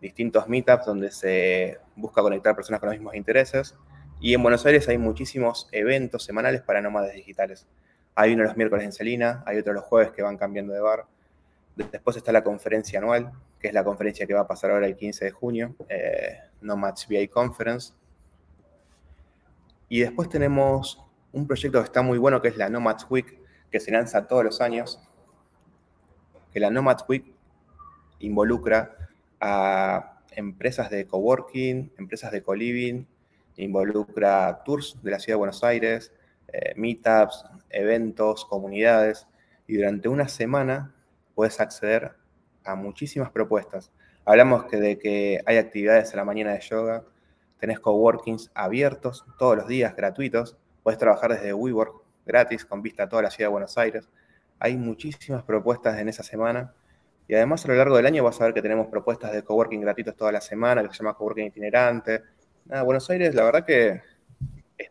[0.00, 3.76] distintos meetups donde se busca conectar personas con los mismos intereses.
[4.20, 7.66] Y en Buenos Aires hay muchísimos eventos semanales para nómadas digitales.
[8.20, 11.07] Hay uno los miércoles en Celina, hay otro los jueves que van cambiando de bar.
[11.76, 14.96] Después está la conferencia anual, que es la conferencia que va a pasar ahora el
[14.96, 17.92] 15 de junio, eh, Nomads VA Conference.
[19.88, 21.00] Y después tenemos
[21.31, 23.38] un proyecto que está muy bueno, que es la Nomads Week,
[23.70, 25.00] que se lanza todos los años
[26.52, 27.24] que la Nomad Week
[28.18, 28.96] involucra
[29.40, 33.07] a empresas de coworking, empresas de co-living,
[33.59, 36.12] involucra tours de la ciudad de Buenos Aires,
[36.52, 39.26] eh, meetups, eventos, comunidades,
[39.66, 40.94] y durante una semana
[41.34, 42.12] puedes acceder
[42.64, 43.92] a muchísimas propuestas.
[44.24, 47.04] Hablamos que de que hay actividades a la mañana de yoga,
[47.58, 53.08] tenés coworkings abiertos todos los días, gratuitos, puedes trabajar desde WeWork gratis con vista a
[53.08, 54.08] toda la ciudad de Buenos Aires.
[54.58, 56.74] Hay muchísimas propuestas en esa semana.
[57.26, 59.80] Y además a lo largo del año vas a ver que tenemos propuestas de coworking
[59.80, 62.22] gratuitos toda la semana, que se llama coworking itinerante.
[62.84, 64.02] Buenos Aires, la verdad que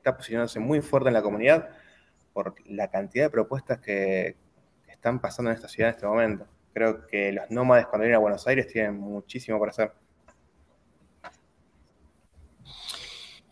[0.08, 1.70] está posicionándose muy fuerte en la comunidad
[2.32, 4.38] por la cantidad de propuestas que
[4.88, 6.48] están pasando en esta ciudad en este momento.
[6.74, 9.92] Creo que los nómades cuando vienen a Buenos Aires tienen muchísimo por hacer.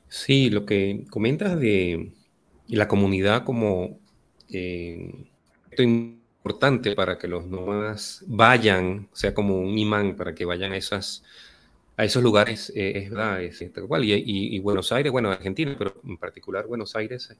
[0.08, 2.13] Sí, lo que comentas de
[2.68, 4.00] la comunidad como
[4.50, 5.28] eh,
[5.78, 11.22] importante para que los nómadas vayan, sea como un imán para que vayan a esas
[11.98, 14.04] a esos lugares, eh, es verdad, es, tal cual.
[14.06, 17.34] Y, Buenos Aires, bueno, Argentina, pero en particular Buenos Aires,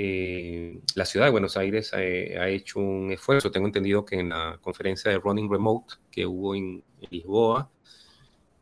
[0.00, 3.50] eh, la ciudad de Buenos Aires eh, ha hecho un esfuerzo.
[3.50, 7.70] Tengo entendido que en la conferencia de Running Remote que hubo en, Lisboa,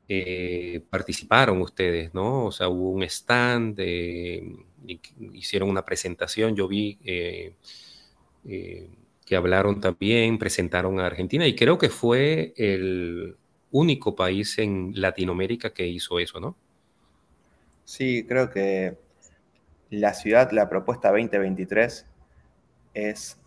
[0.09, 2.47] eh, participaron ustedes, ¿no?
[2.47, 3.81] O sea, hubo un stand,
[5.33, 6.99] hicieron una presentación, yo vi
[9.27, 13.37] que hablaron también, presentaron a Argentina y creo que fue el
[13.79, 16.57] único país en Latinoamérica que hizo eso, ¿no?
[17.85, 18.97] Sí, creo que
[19.91, 22.07] la ciudad, la propuesta 2023
[22.95, 23.39] es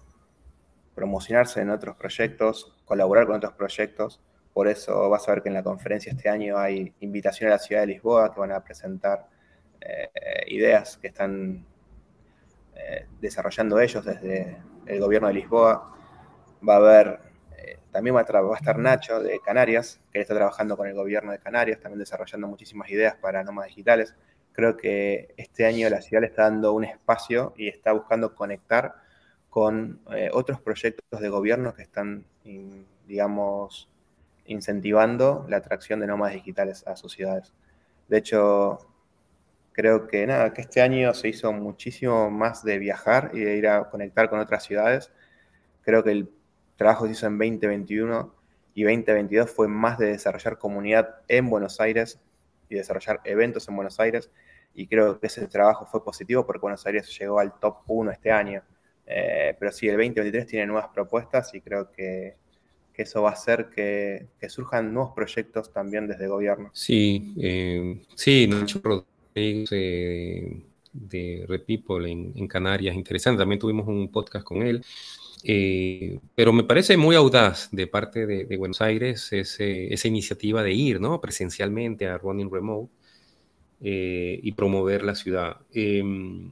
[0.96, 4.22] promocionarse en otros proyectos, colaborar con otros proyectos.
[4.54, 7.60] Por eso vas a ver que en la conferencia este año hay invitación a la
[7.60, 9.28] ciudad de Lisboa que van a presentar
[9.82, 10.10] eh,
[10.48, 11.66] ideas que están
[12.76, 15.96] eh, desarrollando ellos desde el gobierno de Lisboa.
[16.68, 17.20] Va a haber,
[17.92, 21.80] también va a, estar Nacho de Canarias, que está trabajando con el gobierno de Canarias,
[21.80, 24.16] también desarrollando muchísimas ideas para nómadas digitales.
[24.54, 28.96] Creo que este año la ciudad le está dando un espacio y está buscando conectar
[29.50, 30.02] con
[30.34, 32.26] otros proyectos de gobierno que están,
[33.08, 33.90] digamos,
[34.46, 37.54] incentivando la atracción de nómadas digitales a sus ciudades.
[38.08, 38.80] De hecho,
[39.72, 43.68] creo que nada, que este año se hizo muchísimo más de viajar y de ir
[43.68, 45.12] a conectar con otras ciudades.
[45.84, 46.30] Creo que el
[46.80, 48.34] trabajo se hizo en 2021
[48.74, 52.22] y 2022 fue más de desarrollar comunidad en Buenos Aires
[52.70, 54.32] y desarrollar eventos en Buenos Aires.
[54.74, 58.32] Y creo que ese trabajo fue positivo porque Buenos Aires llegó al top 1 este
[58.32, 58.64] año.
[59.06, 62.36] Eh, pero sí, el 2023 tiene nuevas propuestas y creo que,
[62.96, 66.70] eso va a hacer que, surjan nuevos proyectos también desde gobierno.
[66.74, 68.82] Sí, eh, sí, Nacho
[69.34, 73.40] de, de Repeople en, en, Canarias, interesante.
[73.40, 74.84] También tuvimos un podcast con él.
[75.44, 81.00] Eh, pero me parece muy audaz de parte de, Buenos Aires esa iniciativa de ir
[81.00, 81.22] ¿no?
[81.22, 82.92] presencialmente a Running Remote
[83.82, 85.58] eh, y promover la ciudad.
[85.72, 86.52] Em,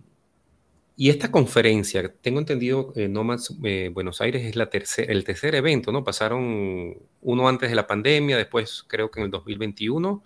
[0.95, 5.53] y esta conferencia, tengo entendido, eh, Nomads eh, Buenos Aires es la tercer, el tercer
[5.53, 6.05] evento, ¿no?
[6.05, 10.23] Pasaron uno antes de la pandemia, después creo que en el 2021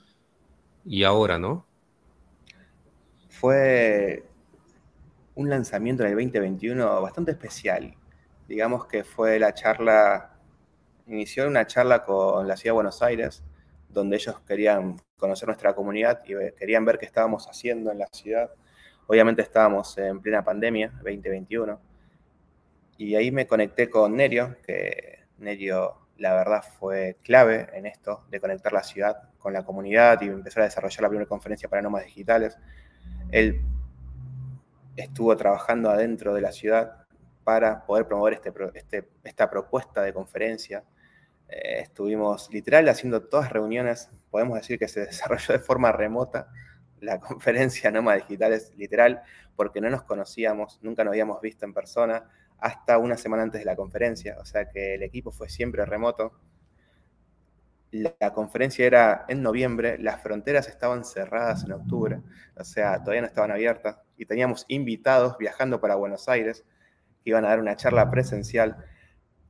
[0.85, 1.65] y ahora, ¿no?
[3.29, 4.23] Fue
[5.33, 7.95] un lanzamiento en el 2021 bastante especial.
[8.51, 10.31] Digamos que fue la charla,
[11.07, 13.45] inició una charla con la Ciudad de Buenos Aires,
[13.87, 18.51] donde ellos querían conocer nuestra comunidad y querían ver qué estábamos haciendo en la ciudad.
[19.07, 21.79] Obviamente estábamos en plena pandemia, 2021,
[22.97, 28.41] y ahí me conecté con Nerio, que Nerio la verdad fue clave en esto de
[28.41, 32.07] conectar la ciudad con la comunidad y empezar a desarrollar la primera conferencia para nómadas
[32.07, 32.57] digitales.
[33.31, 33.61] Él
[34.97, 37.00] estuvo trabajando adentro de la ciudad
[37.43, 40.83] para poder promover este, este esta propuesta de conferencia.
[41.47, 46.47] Eh, estuvimos literal haciendo todas reuniones, podemos decir que se desarrolló de forma remota
[47.01, 49.23] la conferencia Nómadas Digitales, literal,
[49.55, 53.65] porque no nos conocíamos, nunca nos habíamos visto en persona, hasta una semana antes de
[53.65, 56.39] la conferencia, o sea que el equipo fue siempre remoto.
[57.89, 62.21] La conferencia era en noviembre, las fronteras estaban cerradas en octubre,
[62.55, 66.63] o sea, todavía no estaban abiertas, y teníamos invitados viajando para Buenos Aires
[67.23, 68.77] que iban a dar una charla presencial.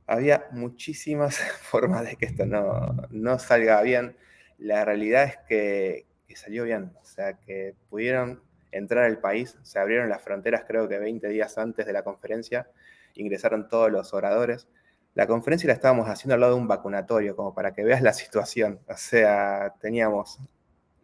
[0.06, 4.16] Había muchísimas formas de que esto no, no salga bien.
[4.58, 10.08] La realidad es que, salió bien, o sea, que pudieron entrar al país, se abrieron
[10.08, 12.70] las fronteras creo que 20 días antes de la conferencia,
[13.14, 14.68] ingresaron todos los oradores.
[15.14, 18.14] La conferencia la estábamos haciendo al lado de un vacunatorio, como para que veas la
[18.14, 18.80] situación.
[18.88, 20.38] O sea, teníamos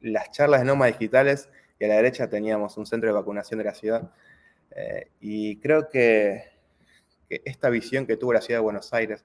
[0.01, 3.65] las charlas de nómadas digitales y a la derecha teníamos un centro de vacunación de
[3.65, 4.11] la ciudad.
[4.71, 6.45] Eh, y creo que,
[7.29, 9.25] esta visión que tuvo la ciudad de Buenos Aires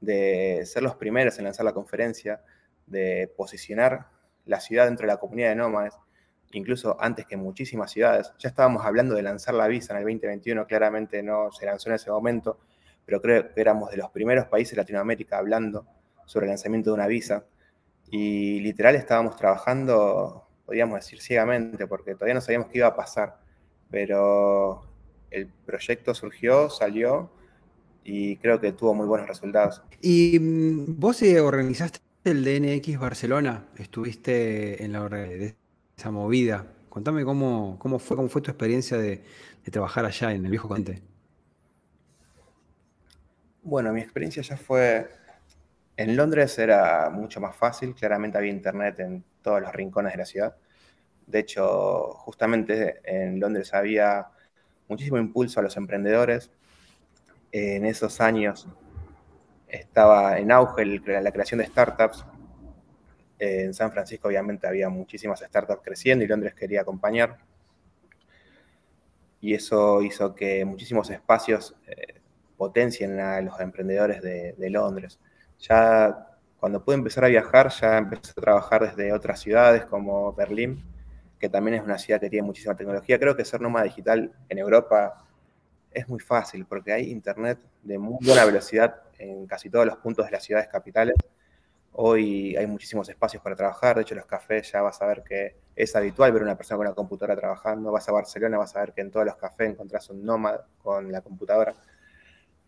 [0.00, 2.42] de ser los primeros en lanzar la conferencia,
[2.86, 4.08] de posicionar
[4.44, 5.94] la ciudad dentro de la comunidad de nómades,
[6.52, 8.32] incluso antes que muchísimas ciudades.
[8.38, 11.96] Ya estábamos hablando de lanzar la visa en el 2021, claramente no se lanzó en
[11.96, 12.58] ese momento,
[13.04, 15.86] pero creo que éramos de los primeros países de Latinoamérica hablando
[16.26, 17.44] sobre el lanzamiento de una visa.
[18.10, 23.38] Y literal estábamos trabajando, podríamos decir ciegamente, porque todavía no sabíamos qué iba a pasar,
[23.90, 24.82] pero
[25.30, 27.30] el proyecto surgió, salió
[28.04, 29.82] y creo que tuvo muy buenos resultados.
[30.00, 33.66] ¿Y mm, vos organizaste el DNX Barcelona?
[33.76, 35.00] ¿Estuviste en la
[35.96, 36.66] esa movida.
[36.88, 39.22] Contame cómo, cómo, fue, cómo fue tu experiencia de,
[39.70, 41.04] trabajar allá en el viejo continente.
[43.62, 45.10] Bueno, mi experiencia ya fue...
[45.96, 50.26] En Londres era mucho más fácil, claramente había internet en todos los rincones de la
[50.26, 50.56] ciudad.
[51.26, 54.28] De hecho, justamente en Londres había
[54.88, 56.50] muchísimo impulso a los emprendedores.
[57.52, 58.68] En esos años
[59.68, 62.24] estaba en auge la creación de startups,
[63.38, 67.38] en San Francisco obviamente había muchísimas startups creciendo y Londres quería acompañar.
[69.40, 72.20] Y eso hizo que muchísimos espacios eh,
[72.56, 75.20] potencien a los emprendedores de, Londres.
[75.58, 76.28] Ya
[76.58, 80.82] cuando pude empezar a viajar ya empecé a trabajar desde otras ciudades como Berlín,
[81.38, 83.18] que también es una ciudad que tiene muchísima tecnología.
[83.18, 85.24] Creo que ser nómada digital en Europa
[85.90, 90.26] es muy fácil porque hay internet de muy buena velocidad en casi todos los puntos
[90.26, 91.16] de las ciudades capitales.
[91.92, 95.56] Hoy hay muchísimos espacios para trabajar, de hecho los cafés ya vas a ver que
[95.74, 98.92] es habitual ver una persona con una computadora trabajando, vas a Barcelona, vas a ver
[98.92, 101.74] que en todos los cafés encontrás un nómada con la computadora.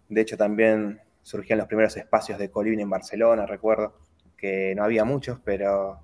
[0.08, 3.98] De hecho también surgían los primeros espacios de coliving en Barcelona, recuerdo,
[4.38, 6.00] que no había muchos, pero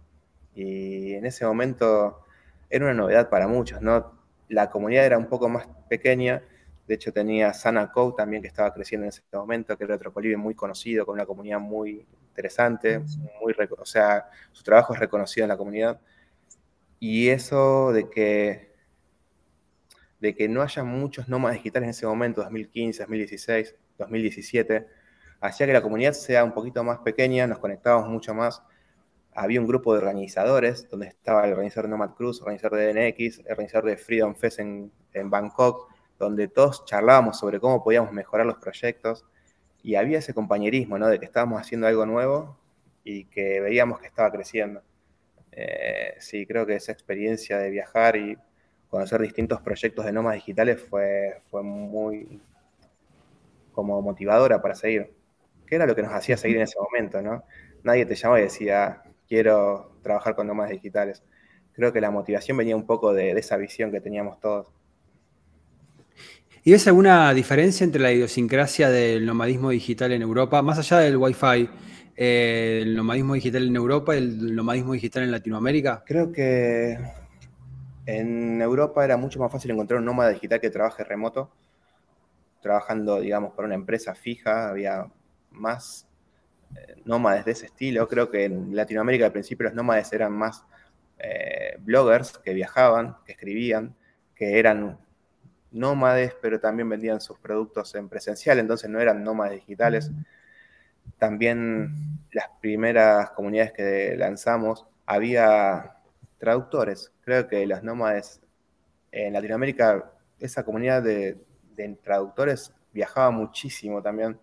[0.55, 2.24] y en ese momento
[2.77, 4.19] era una novedad para muchos, ¿no?
[4.49, 6.43] La comunidad era un poco más pequeña,
[6.87, 10.13] de hecho tenía Sana Code también que estaba creciendo en ese momento, que era otro
[10.13, 12.99] coliving muy conocido, con una comunidad muy interesante,
[13.41, 16.01] muy, o sea, su trabajo es reconocido en la comunidad.
[16.99, 18.73] Y eso de que,
[20.21, 24.87] de que no haya muchos nómadas digitales en ese momento, 2015, 2016, 2017,
[25.41, 28.63] hacía que la comunidad sea un poquito más pequeña, nos conectábamos mucho más.
[29.35, 33.41] Había un grupo de organizadores, donde estaba el organizador Nomad Cruz, el organizador de DNX,
[33.41, 38.47] el organizador de Freedom Fest en, en Bangkok, donde todos charlábamos sobre cómo podíamos mejorar
[38.47, 39.25] los proyectos
[39.83, 41.09] y había ese compañerismo, ¿no?
[41.09, 42.59] De que estábamos haciendo algo nuevo
[43.05, 44.83] y que veíamos que estaba creciendo.
[45.53, 48.39] Eh, sí, creo que esa experiencia de viajar y
[48.89, 52.41] conocer distintos proyectos de nómadas digitales fue, fue muy
[53.73, 55.15] como motivadora para seguir.
[55.67, 57.45] Que era lo que nos hacía seguir en ese momento, ¿no?
[57.83, 61.23] Nadie te llamaba y decía, quiero trabajar con nómadas digitales.
[61.73, 64.69] Creo que la motivación venía un poco de, esa visión que teníamos todos.
[66.63, 71.17] ¿Y ves alguna diferencia entre la idiosincrasia del nomadismo digital en Europa, más allá del
[71.17, 71.69] Wi-Fi,
[72.17, 76.03] eh, el nomadismo digital en Europa y el nomadismo digital en Latinoamérica?
[76.07, 76.99] Creo que
[78.07, 81.51] en Europa era mucho más fácil encontrar un nómada digital que trabaje remoto
[82.65, 85.07] trabajando, digamos, por una empresa fija, había
[85.51, 86.09] más
[87.05, 88.09] nómades de ese estilo.
[88.09, 90.65] Creo que en Latinoamérica al principio los nómades eran más
[91.19, 93.95] eh, bloggers que viajaban, que escribían,
[94.35, 94.99] que eran
[95.71, 100.11] nómades, pero también vendían sus productos en presencial, entonces no eran nómades digitales.
[101.19, 101.95] También
[102.33, 105.97] las primeras comunidades que lanzamos había
[106.39, 107.13] traductores.
[107.23, 108.41] Creo que los nómades
[109.13, 110.11] en Latinoamérica,
[110.41, 111.39] esa comunidad de
[111.77, 114.39] de traductores viajaba muchísimo también.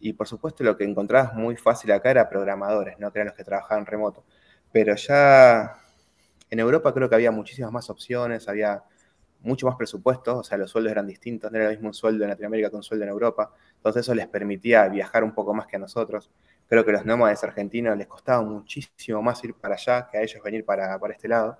[0.00, 3.12] Y por supuesto lo que encontrabas muy fácil acá era programadores, ¿no?
[3.12, 4.24] que eran los que trabajaban remoto.
[4.72, 5.76] Pero ya
[6.48, 8.82] en Europa creo que había muchísimas más opciones, había
[9.42, 12.24] mucho más presupuesto, o sea, los sueldos eran distintos, no era el mismo un sueldo
[12.24, 13.52] en Latinoamérica que un sueldo en Europa.
[13.76, 16.30] Entonces eso les permitía viajar un poco más que a nosotros.
[16.68, 20.42] Creo que los nómades argentinos les costaba muchísimo más ir para allá que a ellos
[20.42, 21.58] venir para, para este lado.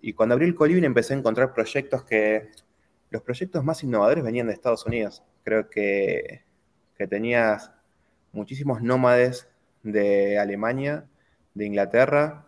[0.00, 2.50] Y cuando abrí el Colibri empecé a encontrar proyectos que
[3.10, 5.22] los proyectos más innovadores venían de Estados Unidos.
[5.42, 6.44] Creo que,
[7.06, 7.72] tenías
[8.32, 9.48] muchísimos nómades
[9.82, 11.06] de Alemania,
[11.54, 12.46] de Inglaterra.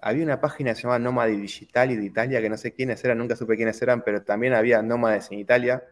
[0.00, 3.04] Había una página que se llamaba Nómade Digital y de Italia, que no sé quiénes
[3.04, 5.84] eran, nunca supe quiénes eran, pero también había nómades en Italia.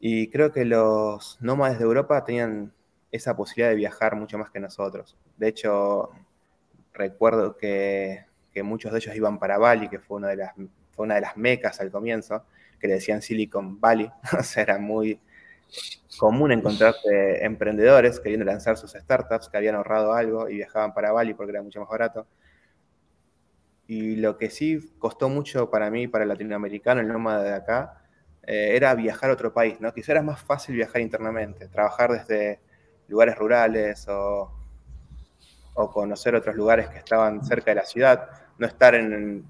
[0.00, 2.72] Y creo que los nómades de Europa tenían
[3.12, 5.16] esa posibilidad de viajar mucho más que nosotros.
[5.36, 6.10] De hecho,
[6.92, 10.54] recuerdo que, que muchos de ellos iban para Bali, que fue una de las
[10.96, 12.44] fue una de las mecas al comienzo,
[12.80, 14.10] que le decían Silicon Valley.
[14.38, 15.20] o sea, era muy
[16.18, 16.94] común encontrar
[17.40, 21.62] emprendedores queriendo lanzar sus startups que habían ahorrado algo y viajaban para Bali porque era
[21.62, 22.26] mucho más barato.
[23.86, 28.02] Y lo que sí costó mucho para mí, para el latinoamericano, el nómada de acá,
[28.42, 29.92] eh, era viajar a otro país, ¿no?
[29.92, 32.60] Quizá era más fácil viajar internamente, trabajar desde
[33.08, 34.52] lugares rurales o,
[35.74, 39.44] o conocer otros lugares que estaban cerca de la ciudad, no estar en, en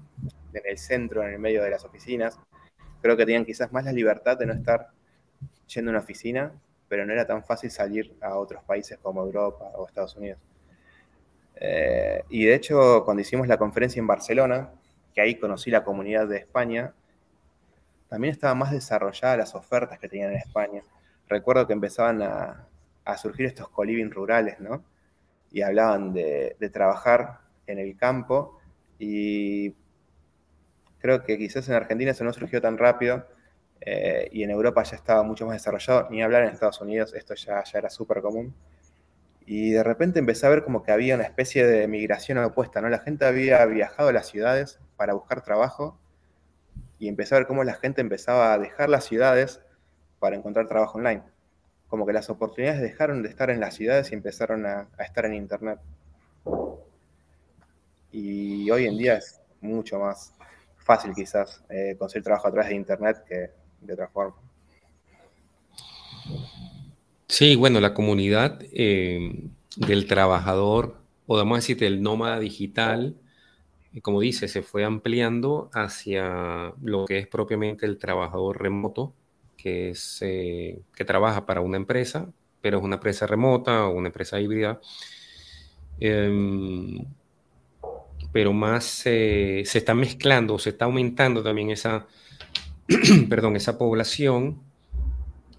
[0.65, 2.39] el centro, en el medio de las oficinas.
[3.01, 4.89] Creo que tenían quizás más la libertad de no estar
[5.67, 6.51] yendo a una oficina,
[6.87, 10.39] pero no era tan fácil salir a otros países como Europa o Estados Unidos.
[11.55, 14.71] Eh, y de hecho, cuando hicimos la conferencia en Barcelona,
[15.13, 16.93] que ahí conocí la comunidad de España,
[18.07, 20.81] también estaban más desarrolladas las ofertas que tenían en España.
[21.27, 22.67] Recuerdo que empezaban a,
[23.17, 24.83] surgir estos coliving rurales, ¿no?
[25.51, 28.59] Y hablaban de, de trabajar en el campo
[28.99, 29.73] y
[30.99, 33.27] Creo que quizás en Argentina eso no surgió tan rápido
[33.81, 37.35] eh, y en Europa ya estaba mucho más desarrollado, ni hablar en Estados Unidos, esto
[37.35, 38.53] ya, ya era súper común.
[39.45, 42.89] Y de repente empecé a ver como que había una especie de migración opuesta, ¿no?
[42.89, 45.97] La gente había viajado a las ciudades para buscar trabajo
[46.99, 49.61] y empecé a ver cómo la gente empezaba a dejar las ciudades
[50.19, 51.23] para encontrar trabajo online.
[51.87, 55.25] Como que las oportunidades dejaron de estar en las ciudades y empezaron a, a estar
[55.25, 55.79] en Internet.
[58.11, 60.33] Y hoy en día es mucho más
[60.87, 63.51] fácil quizás eh, conseguir trabajo a través de Internet que
[63.81, 64.35] de otra forma.
[67.27, 73.15] Sí, bueno, la comunidad eh, del trabajador, podemos decir, del nómada digital,
[73.91, 79.13] y como dice, se fue ampliando hacia lo que es propiamente el trabajador remoto,
[79.57, 84.07] que, es, eh, que trabaja para una empresa, pero es una empresa remota o una
[84.07, 84.79] empresa híbrida.
[85.99, 87.05] Em,
[88.31, 92.07] pero más se está mezclando, se está aumentando también esa,
[93.29, 94.59] perdón, esa población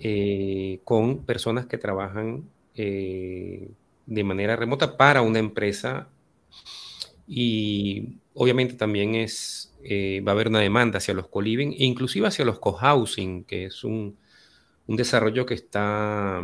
[0.01, 3.71] eh, con personas que trabajan eh,
[4.07, 6.09] de manera remota para una empresa
[7.27, 12.29] y obviamente también es, eh, va a haber una demanda hacia los co-living e inclusive
[12.29, 14.17] hacia los co-housing, que es un,
[14.87, 16.43] desarrollo que está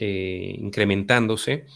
[0.00, 1.66] incrementándose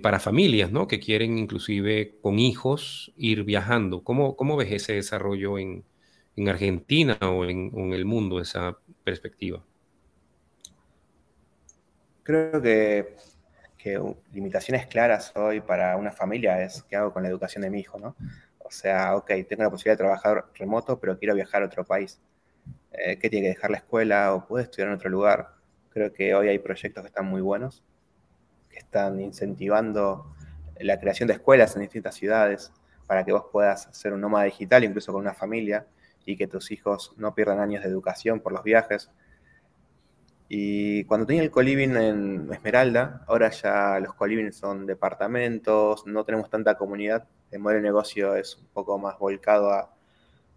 [0.00, 0.88] para familias, ¿no?
[0.88, 4.02] Que quieren inclusive con hijos ir viajando.
[4.02, 5.84] ¿Cómo, cómo ves ese desarrollo en,
[6.36, 9.64] en Argentina o en, el mundo esa perspectiva?
[12.22, 13.16] Creo que,
[14.32, 18.00] limitaciones claras hoy para una familia es qué hago con la educación de mi hijo,
[18.00, 18.16] ¿no?
[18.58, 22.20] O sea, ok, tengo la posibilidad de trabajar remoto, pero quiero viajar a otro país.
[22.90, 25.50] Eh, ¿Qué tiene que dejar la escuela o puede estudiar en otro lugar?
[25.90, 27.84] Creo que hoy hay proyectos que están muy buenos,
[28.68, 30.34] que están incentivando
[30.80, 32.72] la creación de escuelas en distintas ciudades
[33.06, 35.86] para que vos puedas ser un nómada digital, incluso con una familia,
[36.26, 39.10] y que tus hijos no pierdan años de educación por los viajes.
[40.48, 46.50] Y cuando tenía el coliving en Esmeralda, ahora ya los coliving son departamentos, no tenemos
[46.50, 49.92] tanta comunidad, el modelo de negocio es un poco más volcado a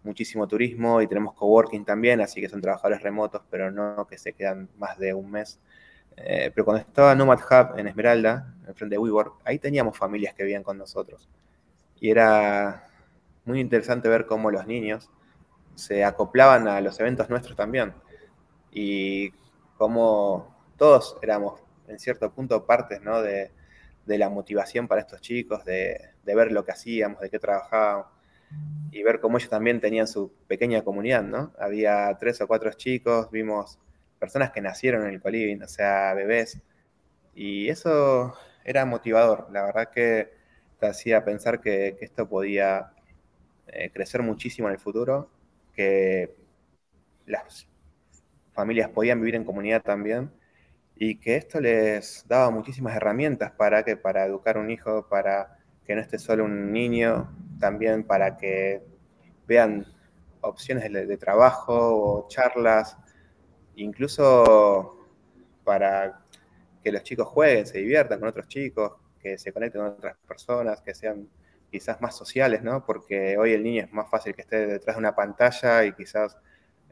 [0.02, 4.32] muchísimo turismo y tenemos coworking también, así que son trabajadores remotos, pero no que se
[4.32, 5.60] quedan más de un mes.
[6.16, 10.34] Eh, pero cuando estaba Nomad Hub en Esmeralda, en frente de WeWork, ahí teníamos familias
[10.34, 11.28] que vivían con nosotros.
[12.00, 12.86] Y era
[13.44, 15.10] muy interesante ver cómo los niños
[15.80, 17.94] se acoplaban a los eventos nuestros también.
[18.70, 19.30] Y
[19.76, 23.20] como todos éramos en cierto punto partes ¿no?
[23.22, 23.50] de,
[24.06, 28.06] la motivación para estos chicos, de, ver lo que hacíamos, de qué trabajábamos,
[28.90, 31.52] y ver cómo ellos también tenían su pequeña comunidad, ¿no?
[31.58, 33.78] Había tres o cuatro chicos, vimos
[34.18, 36.60] personas que nacieron en el coliving, o sea, bebés,
[37.34, 40.32] y eso era motivador, la verdad que
[40.80, 42.92] te hacía pensar que, esto podía
[43.68, 45.30] eh, crecer muchísimo en el futuro
[45.70, 46.34] que
[47.26, 47.68] las
[48.52, 50.30] familias podían vivir en comunidad también
[50.96, 55.94] y que esto les daba muchísimas herramientas para que para educar un hijo, para que
[55.94, 58.82] no esté solo un niño, también para que
[59.46, 59.86] vean
[60.42, 62.96] opciones de, trabajo o charlas,
[63.76, 65.08] incluso
[65.64, 66.20] para
[66.84, 70.80] que los chicos jueguen, se diviertan con otros chicos, que se conecten con otras personas,
[70.82, 71.28] que sean
[71.70, 72.84] quizás más sociales, ¿no?
[72.84, 76.36] Porque hoy el niño es más fácil que esté detrás de una pantalla y quizás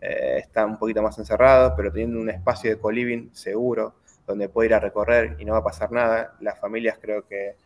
[0.01, 3.95] eh, está un poquito más encerrado, pero teniendo un espacio de co-living seguro,
[4.26, 7.57] donde puede ir a recorrer y no va a pasar nada, las familias creo que,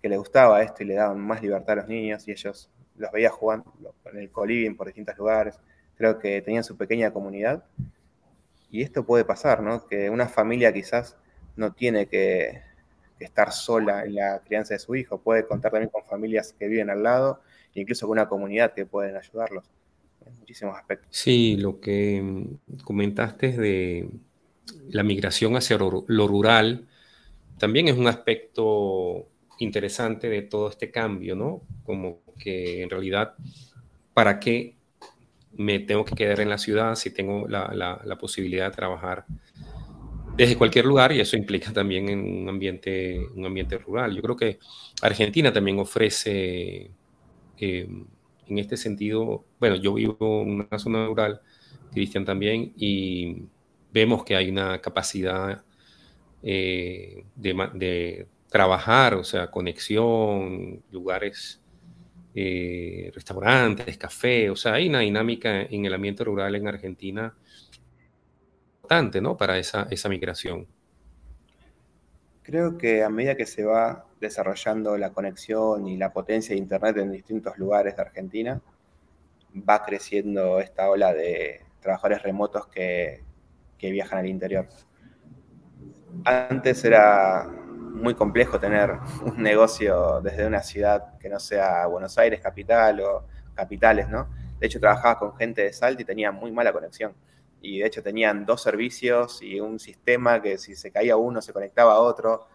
[0.00, 3.12] que les gustaba esto y le daban más libertad a los niños y ellos los
[3.12, 3.72] veía jugando
[4.06, 5.58] en el co-living por distintos lugares.
[5.96, 7.64] Creo que tenían su pequeña comunidad
[8.70, 9.86] y esto puede pasar, ¿no?
[9.86, 11.16] Que una familia quizás
[11.56, 12.62] no tiene que
[13.24, 16.90] estar sola en la crianza de su hijo, puede contar también con familias que viven
[16.90, 17.40] al lado,
[17.74, 19.64] incluso con una comunidad que pueden ayudarlos
[20.24, 21.08] en muchísimos aspectos.
[21.10, 24.08] Sí, lo que mm, comentaste de
[24.90, 26.86] la migración hacia lo rural
[27.58, 29.26] también es un aspecto
[29.58, 31.62] interesante de todo este cambio, ¿no?
[31.84, 33.34] Como que en realidad,
[34.14, 34.76] ¿para qué
[35.56, 39.24] me tengo que quedar en la ciudad si tengo la, la posibilidad de trabajar
[40.38, 44.14] desde cualquier lugar y eso implica también en un ambiente, un ambiente rural.
[44.14, 44.60] Yo creo que
[45.02, 46.92] Argentina también ofrece,
[47.58, 47.88] eh,
[48.46, 51.40] en este sentido, bueno, yo vivo en una zona rural,
[51.92, 53.42] Cristian también, y
[53.92, 55.64] vemos que hay una capacidad
[56.44, 61.60] eh, de, trabajar, o sea, conexión, lugares,
[62.36, 67.34] eh, restaurantes, café, o sea, hay una dinámica en el ambiente rural en Argentina
[69.36, 70.66] Para esa, migración.
[72.42, 76.96] Creo que a medida que se va desarrollando la conexión y la potencia de Internet
[76.96, 78.60] en distintos lugares de Argentina,
[79.68, 83.22] va creciendo esta ola de trabajadores remotos que,
[83.76, 84.66] que viajan al interior.
[86.24, 92.40] Antes era muy complejo tener un negocio desde una ciudad que no sea Buenos Aires,
[92.40, 94.28] capital o capitales, ¿no?
[94.58, 97.14] De hecho, trabajaba con gente de Salta y tenía muy mala conexión
[97.60, 101.52] y de hecho tenían dos servicios y un sistema que si se caía uno se
[101.52, 102.46] conectaba a otro.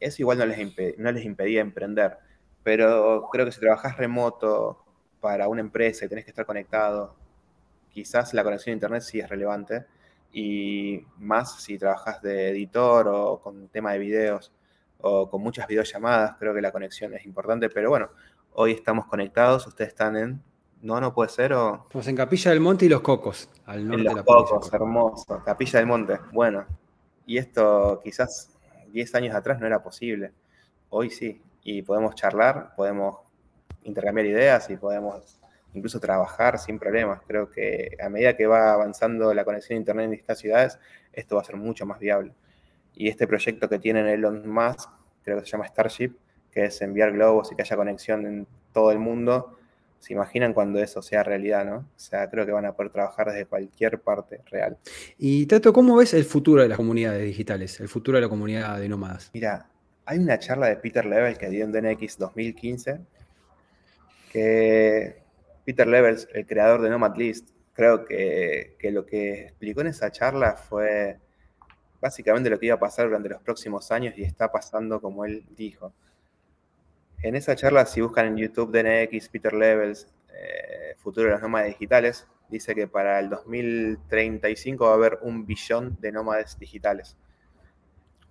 [0.00, 2.18] Eso igual no les, no les impedía emprender,
[2.62, 4.84] pero creo que si trabajas remoto
[5.20, 7.16] para una empresa y tenés que estar conectado,
[7.90, 9.86] quizás la conexión a internet sí es relevante
[10.32, 14.52] y más si trabajas de editor o con tema de videos
[15.00, 18.10] o con muchas videollamadas, creo que la conexión es importante, pero bueno,
[18.52, 20.42] hoy estamos conectados, ustedes están en...
[20.82, 21.84] No, no puede ser o...
[21.86, 25.42] Estamos en Capilla del Monte y Los Cocos, al norte en Los Cocos, hermoso.
[25.44, 26.66] Capilla del Monte, bueno.
[27.26, 28.50] Y esto quizás
[28.92, 30.32] 10 años atrás no era posible.
[30.90, 31.40] Hoy sí.
[31.62, 33.16] Y podemos charlar, podemos
[33.84, 35.40] intercambiar ideas y podemos
[35.74, 37.20] incluso trabajar sin problemas.
[37.26, 40.78] Creo que a medida que va avanzando la conexión a Internet en distintas ciudades,
[41.12, 42.32] esto va a ser mucho más viable.
[42.94, 44.88] Y este proyecto que tienen Elon Musk,
[45.22, 46.16] creo que se llama Starship,
[46.50, 49.58] que es enviar globos y que haya conexión en todo el mundo,
[50.04, 51.76] se imaginan cuando eso sea realidad, ¿no?
[51.76, 54.76] O sea, creo que van a poder trabajar desde cualquier parte real.
[55.16, 58.78] Y Tato, ¿cómo ves el futuro de las comunidades digitales, el futuro de la comunidad
[58.78, 59.30] de nómadas?
[59.32, 59.66] Mira,
[60.04, 63.00] hay una charla de Peter Level que dio en DNX 2015,
[64.30, 65.22] que
[65.64, 70.12] Peter Levels, el creador de Nomad List, creo que, que lo que explicó en esa
[70.12, 71.16] charla fue
[71.98, 75.46] básicamente lo que iba a pasar durante los próximos años y está pasando como él
[75.56, 75.94] dijo.
[77.24, 81.68] En esa charla, si buscan en YouTube DNX, Peter Levels, eh, Futuro de los Nómades
[81.68, 87.16] Digitales, dice que para el 2035 va a haber un billón de nómades digitales.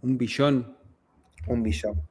[0.04, 0.78] ¿Un billón?
[1.48, 2.04] Un billón.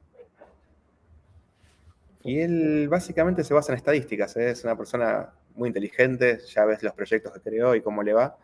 [2.21, 4.49] Y él básicamente se basa en estadísticas, ¿eh?
[4.49, 8.37] es una persona muy inteligente, ya ves los proyectos que creó y cómo le va.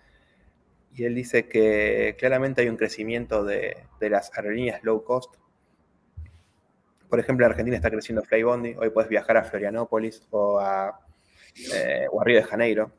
[0.95, 5.35] Y él dice que claramente hay un crecimiento de, de las aerolíneas low cost
[7.09, 8.75] por ejemplo, en Argentina está creciendo Flybondi.
[8.77, 10.99] Hoy puedes viajar a Florianópolis o a,
[11.73, 12.91] eh, Río de Janeiro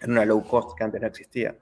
[0.00, 1.54] en una low cost que antes no existía.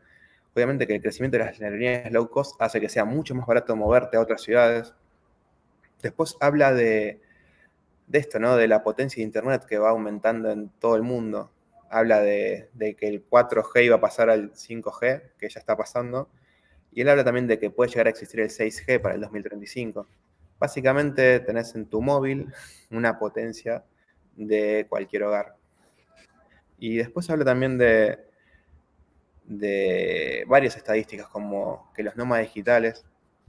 [0.54, 3.74] Obviamente que el crecimiento de las aerolíneas low cost hace que sea mucho más barato
[3.74, 4.94] moverte a otras ciudades.
[6.00, 7.20] Después habla de,
[8.06, 8.56] de esto, ¿no?
[8.56, 11.50] De la potencia de Internet que va aumentando en todo el mundo.
[11.90, 16.28] Habla de, de, que el 4G iba a pasar al 5G, que ya está pasando.
[16.92, 20.06] Y él habla también de que puede llegar a existir el 6G para el 2035.
[20.62, 22.46] Básicamente tenés en tu móvil
[22.92, 23.82] una potencia
[24.36, 25.56] de cualquier hogar.
[26.78, 28.24] Y después habla también de,
[29.42, 33.04] de varias estadísticas, como que los nómadas digitales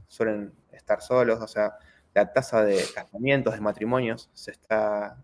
[0.08, 1.76] suelen estar solos, o sea,
[2.16, 5.24] la tasa de casamientos, de matrimonios, se está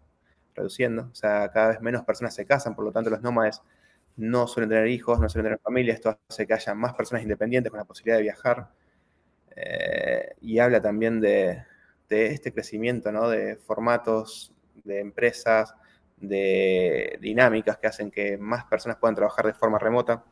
[0.54, 3.64] reduciendo, o sea, cada vez menos personas se casan, por lo tanto los nómades
[4.16, 7.72] no suelen tener hijos, no suelen tener familia, esto hace que haya más personas independientes
[7.72, 8.70] con la posibilidad de viajar.
[9.56, 11.64] Eh, y habla también de,
[12.10, 13.30] de este crecimiento ¿no?
[13.30, 14.54] de formatos,
[14.84, 15.76] de empresas,
[16.18, 20.26] de dinámicas que hacen que más personas puedan trabajar de forma remota,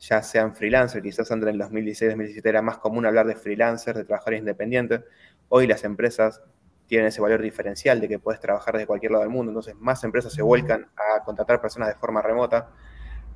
[0.00, 4.04] ya sean freelancers, quizás antes en el 2016-2017 era más común hablar de freelancers, de
[4.04, 5.02] trabajadores independientes,
[5.48, 6.42] hoy las empresas
[6.86, 10.02] tienen ese valor diferencial de que puedes trabajar desde cualquier lado del mundo, entonces más
[10.02, 12.70] empresas se vuelcan a contratar personas de forma remota,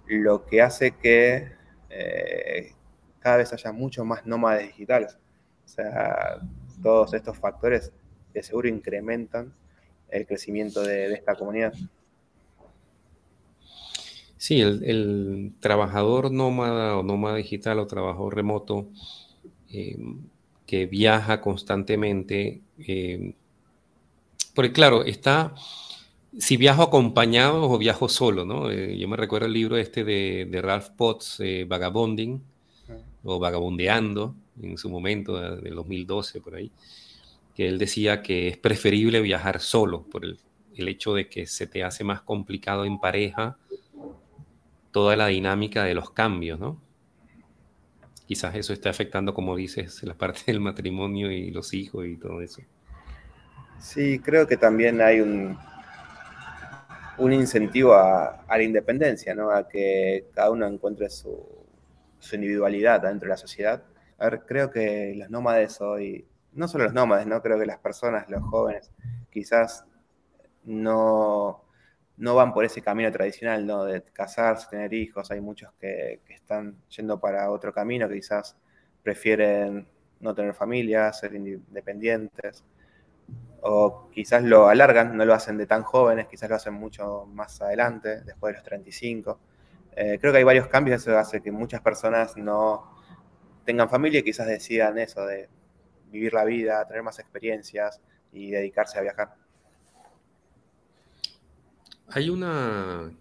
[0.06, 1.52] lo que hace que
[1.88, 2.72] eh,
[3.20, 5.18] cada vez haya mucho más nómades digitales.
[5.64, 6.38] O sea,
[6.82, 7.92] todos estos factores
[8.32, 9.52] de seguro incrementan
[10.10, 11.74] el crecimiento de, esta comunidad.
[14.36, 18.88] Sí, el, trabajador nómada o nómada digital o trabajador remoto
[19.70, 19.96] eh,
[20.66, 23.34] que viaja constantemente, eh,
[24.54, 25.54] porque claro, está,
[26.38, 28.70] si viajo acompañado o viajo solo, ¿no?
[28.70, 32.42] Eh, yo me recuerdo el libro este de, de Ralph Potts, Vagabonding,
[33.26, 36.70] o Vagabundeando, en su momento, del 2012 por ahí,
[37.54, 40.38] que él decía que es preferible viajar solo por el,
[40.76, 43.56] el hecho de que se te hace más complicado en pareja
[44.92, 46.80] toda la dinámica de los cambios, ¿no?
[48.26, 52.40] Quizás eso está afectando, como dices, la parte del matrimonio y los hijos y todo
[52.40, 52.62] eso.
[53.78, 55.56] Sí, creo que también hay un,
[57.18, 59.50] un incentivo a, a, la independencia, ¿no?
[59.50, 61.65] A que cada uno encuentre su,
[62.26, 63.82] su individualidad dentro de la sociedad
[64.18, 67.42] a ver, creo que los nómades hoy, no solo los nómades, ¿no?
[67.42, 68.90] Creo que las personas, los jóvenes,
[69.30, 69.84] quizás
[70.64, 71.64] no,
[72.16, 73.84] no van por ese camino tradicional, ¿no?
[73.84, 75.30] De casarse, tener hijos.
[75.30, 78.56] Hay muchos que, están yendo para otro camino, que quizás
[79.02, 79.86] prefieren
[80.20, 82.64] no tener familia, ser independientes.
[83.60, 87.60] O quizás lo alargan, no lo hacen de tan jóvenes, quizás lo hacen mucho más
[87.60, 89.38] adelante, después de los 35.
[89.96, 92.94] Eh, creo que hay varios cambios, eso hace que muchas personas no,
[93.66, 95.48] tengan familia y quizás decidan eso, de
[96.10, 98.00] vivir la vida, tener más experiencias
[98.32, 99.34] y dedicarse a viajar.
[102.08, 103.12] Hay una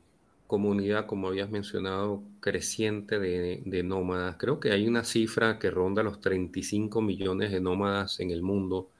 [0.47, 4.35] comunidad, como habías mencionado, creciente de, nómadas.
[4.37, 8.91] Creo que hay una cifra que ronda los 35 millones de nómadas en el mundo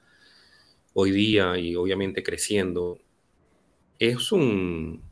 [0.94, 2.98] hoy día y obviamente creciendo.
[3.98, 5.02] Es un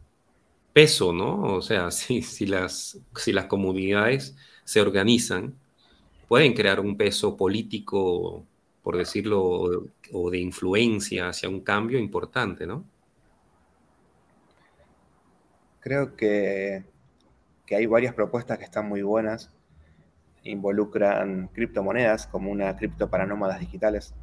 [0.74, 1.54] peso, ¿no?
[1.54, 5.54] O sea, si, las, si las comunidades se organizan,
[6.28, 8.44] pueden crear un peso político
[8.84, 12.84] por decirlo, o de influencia hacia un cambio importante, ¿no?
[15.80, 16.84] Creo que,
[17.70, 19.50] hay varias propuestas que están muy buenas.
[20.42, 24.14] Involucran criptomonedas como una cripto para nómadas digitales.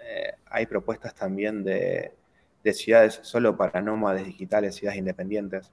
[0.00, 2.14] Eh, hay propuestas también de,
[2.62, 5.70] de ciudades solo para nómades digitales, ciudades independientes.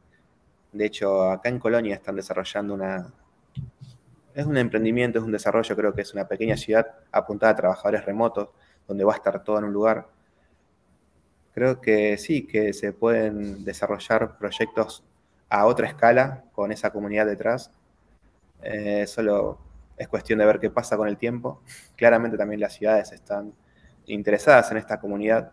[0.72, 3.14] De hecho, acá en Colonia están desarrollando una,
[4.34, 8.06] es un emprendimiento, es un desarrollo, creo que es una pequeña ciudad apuntada a trabajadores
[8.06, 8.50] remotos,
[8.88, 10.08] donde va a estar todo en un lugar.
[11.54, 15.04] Creo que sí, que se pueden desarrollar proyectos
[15.50, 17.72] a otra escala con esa comunidad detrás.
[18.62, 19.60] Eh, solo
[19.98, 21.62] es cuestión de ver qué pasa con el tiempo.
[21.96, 23.54] Claramente también las ciudades están
[24.06, 25.52] interesadas en esta comunidad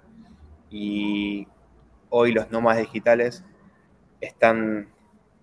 [0.70, 1.46] y
[2.10, 3.44] hoy los nómadas digitales
[4.20, 4.88] están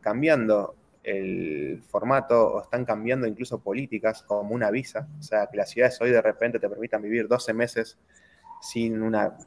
[0.01, 5.69] cambiando el formato o están cambiando incluso políticas como una visa, o sea, que las
[5.69, 7.97] ciudades hoy de repente te permitan vivir 12 meses
[8.61, 9.38] sin una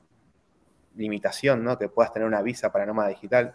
[0.97, 1.79] limitación, ¿no?
[1.79, 3.55] Que puedas tener una visa para nómada digital.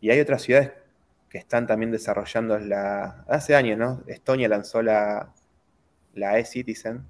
[0.00, 0.72] Y hay otras ciudades
[1.28, 3.24] que están también desarrollando la...
[3.28, 4.02] Hace años, ¿no?
[4.06, 5.32] Estonia lanzó la,
[6.14, 7.06] la e-Citizen,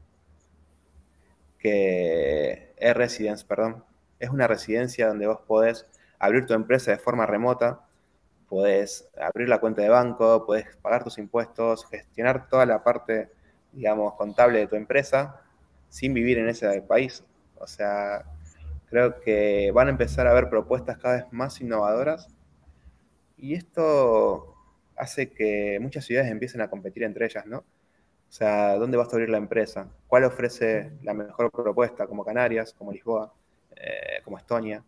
[1.62, 3.84] que es residence, perdón.
[4.18, 5.86] Es una residencia donde vos podés
[6.18, 7.86] abrir tu empresa de forma remota
[8.52, 13.30] Puedes abrir la cuenta de banco, puedes pagar tus impuestos, gestionar toda la parte,
[13.72, 15.40] digamos, contable de tu empresa
[15.88, 17.24] sin vivir en ese país.
[17.58, 18.26] O sea,
[18.90, 22.28] creo que van a empezar a haber propuestas cada vez más innovadoras
[23.38, 24.54] y esto
[24.96, 27.64] hace que muchas ciudades empiecen a competir entre ellas, ¿no?
[28.32, 29.90] O sea, ¿dónde vas a abrir la empresa?
[30.06, 32.06] ¿Cuál ofrece la mejor propuesta?
[32.06, 33.30] Como Canarias, como Lisboa,
[33.76, 34.82] eh, como Estonia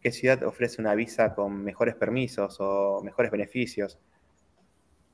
[0.00, 3.98] qué ciudad ofrece una visa con mejores permisos o mejores beneficios.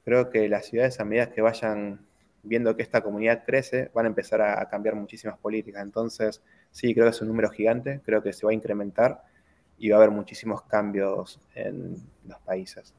[0.05, 2.07] Creo que las ciudades a medida que vayan
[2.43, 5.83] viendo que esta comunidad crece, van a empezar a, cambiar muchísimas políticas.
[5.83, 9.23] Entonces, sí, creo que es un número gigante, creo que se va a incrementar
[9.79, 11.97] y va a haber muchísimos cambios en
[12.27, 12.95] los países.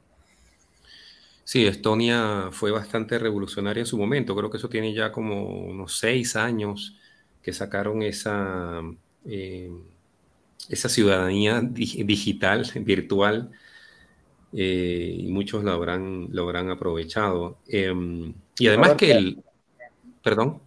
[1.46, 4.34] Sí, Estonia fue bastante revolucionaria en su momento.
[4.34, 6.98] Creo que eso tiene ya como unos seis años
[7.40, 8.82] que sacaron esa,
[9.24, 9.70] eh,
[10.68, 13.52] esa ciudadanía digital, virtual,
[14.52, 17.58] eh, y muchos lo habrán, lo habrán aprovechado.
[17.68, 19.44] Em, y además que el...
[20.24, 20.60] Perdón.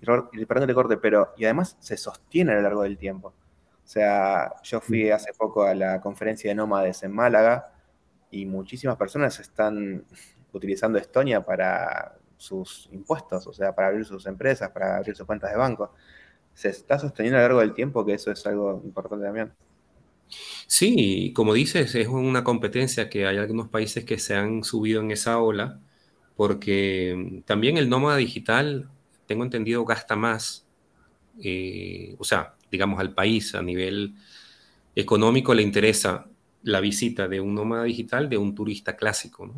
[0.00, 1.34] Perdón que te corte, pero...
[1.36, 3.28] Y además se sostiene a lo largo del tiempo.
[3.28, 5.12] O sea, yo fui mm.
[5.12, 7.74] hace poco a la conferencia de nómades en Málaga
[8.30, 10.04] y muchísimas personas están
[10.52, 15.50] utilizando Estonia para sus impuestos, o sea, para abrir sus empresas, para abrir sus cuentas
[15.50, 15.92] de banco
[16.54, 19.52] se está sosteniendo a lo largo del tiempo, que eso es algo importante también.
[20.66, 25.10] Sí, como dices, es una competencia que hay algunos países que se han subido en
[25.10, 25.80] esa ola,
[26.36, 28.88] porque también el nómada digital,
[29.26, 30.66] tengo entendido, gasta más,
[31.42, 34.14] eh, o sea, digamos al país a nivel
[34.94, 36.26] económico le interesa
[36.62, 39.54] la visita de un nómada digital de un turista clásico, ¿no?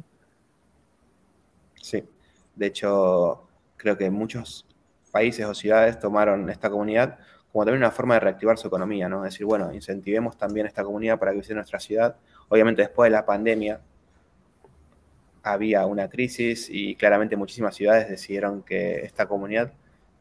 [1.80, 2.04] Sí,
[2.54, 3.46] de hecho,
[3.76, 4.66] creo que muchos
[5.10, 7.18] países o ciudades tomaron esta comunidad
[7.52, 9.26] como también una forma de reactivar su economía, ¿no?
[9.26, 12.16] Es decir, bueno, incentivemos también esta comunidad para que visite nuestra ciudad.
[12.48, 13.80] Obviamente después de la pandemia
[15.42, 19.70] había una crisis y claramente muchísimas ciudades decidieron que esta comunidad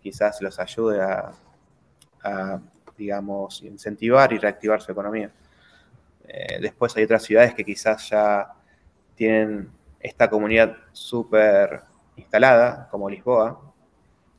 [0.04, 2.60] quizás los ayude a,
[2.98, 5.32] digamos, incentivar y reactivar su economía.
[6.34, 8.54] Eh, después hay otras ciudades que quizás ya
[9.16, 9.70] tienen
[10.00, 11.82] esta comunidad súper
[12.16, 13.74] instalada, como Lisboa,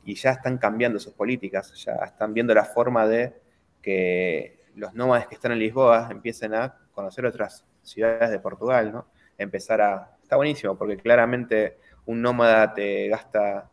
[0.03, 3.39] y ya están cambiando sus políticas, ya están viendo la forma de
[3.79, 9.05] que los nómades que están en Lisboa empiecen a conocer otras ciudades de Portugal, ¿no?
[9.37, 10.17] Empezar a...
[10.23, 11.77] Está buenísimo, porque claramente
[12.07, 13.69] un nómada te gasta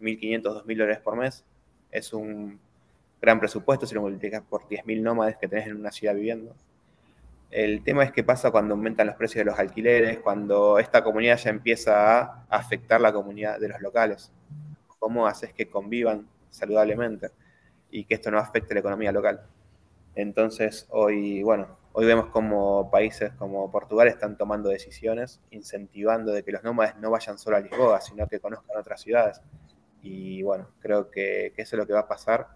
[0.00, 1.44] 1.500, 2.000 dólares por mes.
[1.90, 2.60] Es un
[3.20, 6.54] gran presupuesto si lo multiplicas por 10.000 nómades que tenés en una ciudad viviendo.
[7.54, 11.38] El tema es qué pasa cuando aumentan los precios de los alquileres, cuando esta comunidad
[11.38, 14.32] ya empieza a afectar la comunidad de los locales
[15.04, 17.30] cómo haces que convivan saludablemente
[17.90, 19.42] y que esto no afecte la economía local.
[20.14, 26.52] Entonces, hoy, bueno, hoy vemos como países como Portugal están tomando decisiones, incentivando de que
[26.52, 29.42] los nómades no vayan solo a Lisboa, sino que conozcan otras ciudades.
[30.00, 32.48] Y bueno, creo que, eso es lo que va a pasar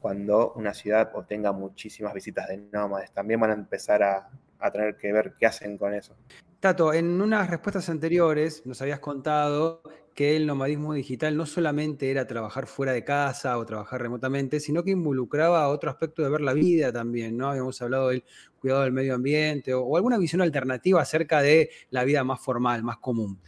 [0.00, 3.12] cuando una ciudad obtenga muchísimas visitas de nómades.
[3.12, 4.28] También van a empezar a,
[4.72, 6.16] tener que ver qué hacen con eso.
[6.60, 9.82] Tato, en unas respuestas anteriores nos habías contado
[10.14, 14.82] que el nomadismo digital no solamente era trabajar fuera de casa o trabajar remotamente, sino
[14.82, 17.50] que involucraba otro aspecto de ver la vida también, ¿no?
[17.50, 18.24] Habíamos hablado del
[18.58, 22.96] cuidado del medio ambiente o, alguna visión alternativa acerca de la vida más formal, más
[22.96, 23.38] común.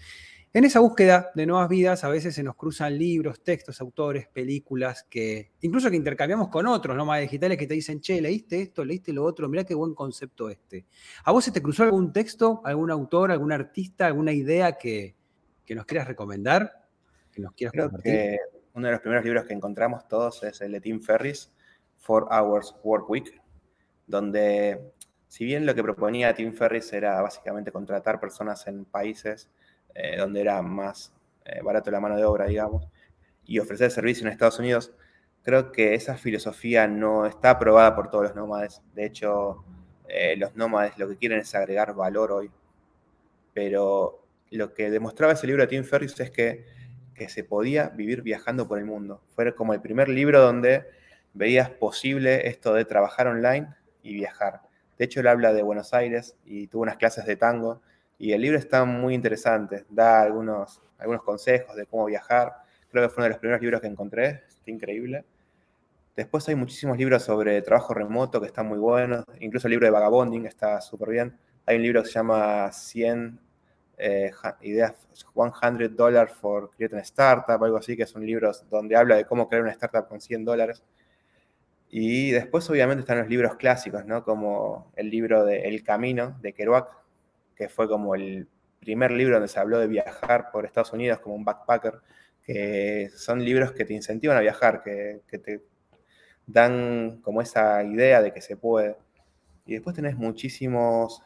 [0.54, 5.04] En esa búsqueda de nuevas vidas a veces se nos cruzan libros, textos, autores, películas
[5.08, 9.12] que incluso que intercambiamos con otros nómadas digitales que te dicen, che, leíste esto, leíste
[9.12, 10.86] lo otro, mirá qué buen concepto este.
[11.24, 15.16] ¿A vos se te cruzó algún texto, algún autor, algún artista, alguna idea que,
[15.68, 16.88] nos quieras recomendar?
[17.30, 18.38] Que nos quieras Creo que
[18.72, 21.52] uno de los primeros libros que encontramos todos es el de Tim Ferris,
[21.98, 23.42] Four Hours Work Week,
[24.06, 24.92] donde
[25.26, 29.50] si bien lo que proponía Tim Ferris era básicamente contratar personas en países
[30.00, 31.12] eh, donde era más
[31.44, 32.86] eh, barato la mano de obra, digamos,
[33.44, 34.92] y ofrecer servicio en Estados Unidos,
[35.42, 38.80] creo que esa filosofía no está aprobada por todos los nómades.
[38.94, 39.64] De hecho,
[40.06, 42.50] eh, los nómades lo que quieren es agregar valor hoy.
[43.54, 46.64] Pero lo que demostraba ese libro de Tim Ferriss es que,
[47.14, 49.20] que se podía vivir viajando por el mundo.
[49.34, 50.84] Fue como el primer libro donde
[51.34, 53.68] veías posible esto de trabajar online
[54.02, 54.62] y viajar.
[54.96, 57.82] De hecho, él habla de Buenos Aires y tuvo unas clases de tango
[58.18, 62.52] y el libro está muy interesante, da algunos, algunos consejos de cómo viajar.
[62.90, 65.24] Creo que fue uno de los primeros libros que encontré, está increíble.
[66.16, 69.92] Después hay muchísimos libros sobre trabajo remoto que están muy buenos, incluso el libro de
[69.92, 71.38] Vagabonding está súper bien.
[71.64, 73.38] Hay un libro que se llama 100
[73.98, 79.14] eh, ideas, 100 dólares for creating a startup, algo así, que son libros donde habla
[79.16, 80.82] de cómo crear una startup con 100 dólares.
[81.90, 84.24] Y después obviamente están los libros clásicos, ¿no?
[84.24, 86.88] Como el libro de El Camino de Kerouac,
[87.58, 88.48] que fue como el
[88.78, 92.00] primer libro donde se habló de viajar por Estados Unidos como un backpacker,
[92.42, 95.62] que son libros que te incentivan a viajar, que, te
[96.46, 98.96] dan como esa idea de que se puede.
[99.66, 101.20] Y después tenés muchísimos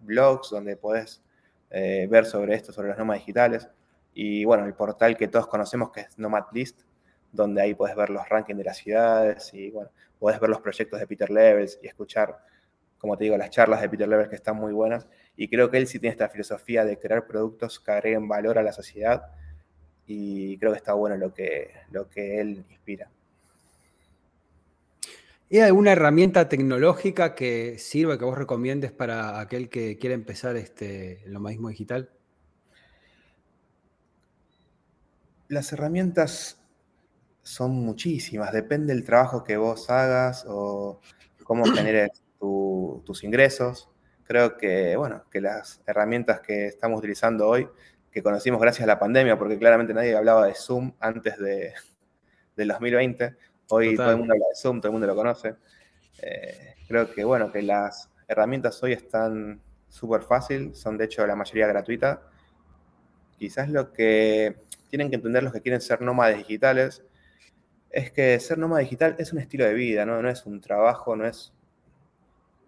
[0.00, 1.22] blogs donde podés
[1.70, 3.68] eh, ver sobre esto, sobre los nómadas digitales.
[4.14, 6.82] Y bueno, el portal que todos conocemos que es Nomad List,
[7.32, 11.00] donde ahí podés ver los rankings de las ciudades y bueno, podés ver los proyectos
[11.00, 12.38] de Peter Levels y escuchar,
[12.98, 15.06] como te digo, las charlas de Peter Levels que están muy buenas.
[15.36, 18.62] Y creo que él sí tiene esta filosofía de crear productos que agreguen valor a
[18.62, 19.32] la sociedad
[20.06, 23.10] y creo que está bueno lo que, lo que él inspira.
[25.50, 31.22] ¿Hay alguna herramienta tecnológica que sirva, que vos recomiendes para aquel que quiera empezar este,
[31.24, 32.10] el nomadismo digital?
[35.48, 36.60] Las herramientas
[37.42, 41.00] son muchísimas, depende del trabajo que vos hagas o
[41.44, 42.10] cómo generes
[42.40, 43.88] tus ingresos
[44.26, 47.68] creo que, bueno, que las herramientas que estamos utilizando hoy,
[48.10, 51.72] que conocimos gracias a la pandemia, porque claramente nadie hablaba de Zoom antes de,
[52.56, 53.36] del 2020,
[53.68, 55.54] hoy todo el mundo habla de Zoom, todo el mundo lo conoce.
[56.22, 61.36] Eh, creo que, bueno, que las herramientas hoy están súper fácil, son de hecho la
[61.36, 62.22] mayoría gratuita.
[63.38, 64.56] Quizás lo que
[64.88, 67.04] tienen que entender los que quieren ser nómades digitales
[67.90, 70.20] es que ser nómada digital es un estilo de vida, ¿no?
[70.20, 71.52] no es un trabajo, no es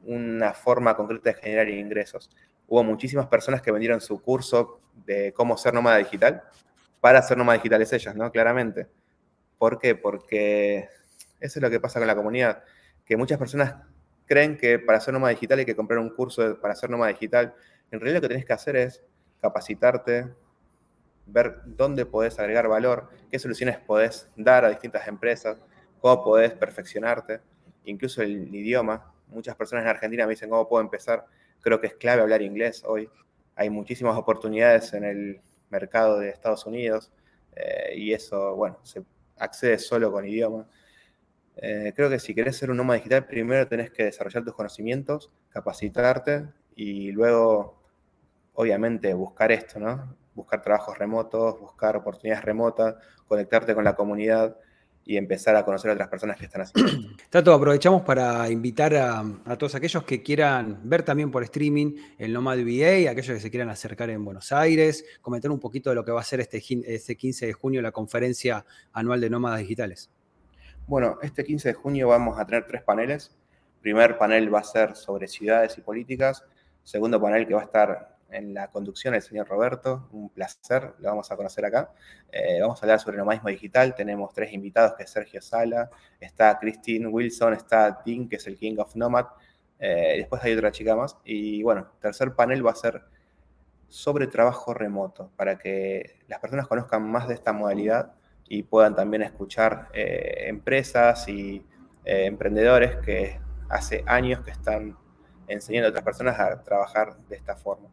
[0.09, 2.30] una forma concreta de generar ingresos.
[2.66, 6.42] Hubo muchísimas personas que vendieron su curso de cómo ser nómada digital
[7.00, 8.32] para ser nómada digitales ellos, ¿no?
[8.32, 8.86] Claramente.
[9.59, 9.94] ¿Por qué?
[9.94, 10.88] Porque
[11.40, 12.64] eso es lo que pasa con la comunidad,
[13.04, 13.74] que muchas personas
[14.24, 17.54] creen que para ser nómada digital hay que comprar un curso para ser nómada digital.
[17.90, 19.02] En realidad lo que tenés que hacer es
[19.42, 20.26] capacitarte,
[21.26, 25.59] ver dónde podés agregar valor, qué soluciones podés dar a distintas empresas,
[26.00, 27.40] cómo podés perfeccionarte,
[27.84, 31.24] incluso el idioma muchas personas en Argentina me dicen cómo puedo empezar.
[31.61, 33.09] Creo que es clave hablar inglés hoy.
[33.55, 37.12] Hay muchísimas oportunidades en el mercado de Estados Unidos
[37.55, 39.05] eh, y eso, bueno, se
[39.37, 40.68] accede solo con idioma.
[41.57, 45.33] Eh, creo que si querés ser un nómada digital, primero tenés que desarrollar tus conocimientos,
[45.49, 47.83] capacitarte y luego,
[48.55, 50.16] obviamente, buscar esto, ¿no?
[50.35, 52.95] Buscar trabajos remotos, buscar oportunidades remotas,
[53.26, 54.57] conectarte con la comunidad
[55.09, 56.92] y empezar a conocer a otras personas que están haciendo.
[57.30, 59.24] Tato, aprovechamos para invitar a,
[59.56, 63.70] todos aquellos que quieran ver también por streaming el Nomad VA, aquellos que se quieran
[63.70, 67.16] acercar en Buenos Aires, comentar un poquito de lo que va a ser este, este
[67.16, 70.11] 15 de junio la conferencia anual de nómadas digitales.
[70.86, 73.34] Bueno, este 15 de junio vamos a tener tres paneles.
[73.80, 76.44] primer panel va a ser sobre ciudades y políticas.
[76.82, 81.09] Segundo panel que va a estar en la conducción el señor Roberto, un placer, lo
[81.09, 81.93] vamos a conocer acá.
[82.31, 86.59] Eh, vamos a hablar sobre nomadismo digital, tenemos tres invitados, que es Sergio Sala, está
[86.59, 89.26] Christine Wilson, está Tim, que es el King of Nomad,
[89.79, 91.16] eh, después hay otra chica más.
[91.24, 93.03] Y bueno, tercer panel va a ser
[93.89, 98.12] sobre trabajo remoto, para que las personas conozcan más de esta modalidad
[98.47, 101.64] y puedan también escuchar eh, empresas y
[102.05, 104.97] emprendedores que hace años que están
[105.47, 107.89] enseñando a otras personas a trabajar de esta forma.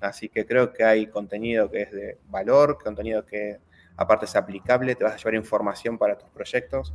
[0.00, 3.58] Así que creo que hay contenido que es de valor, contenido que
[3.96, 6.94] aparte es aplicable, te vas a llevar información para tus proyectos.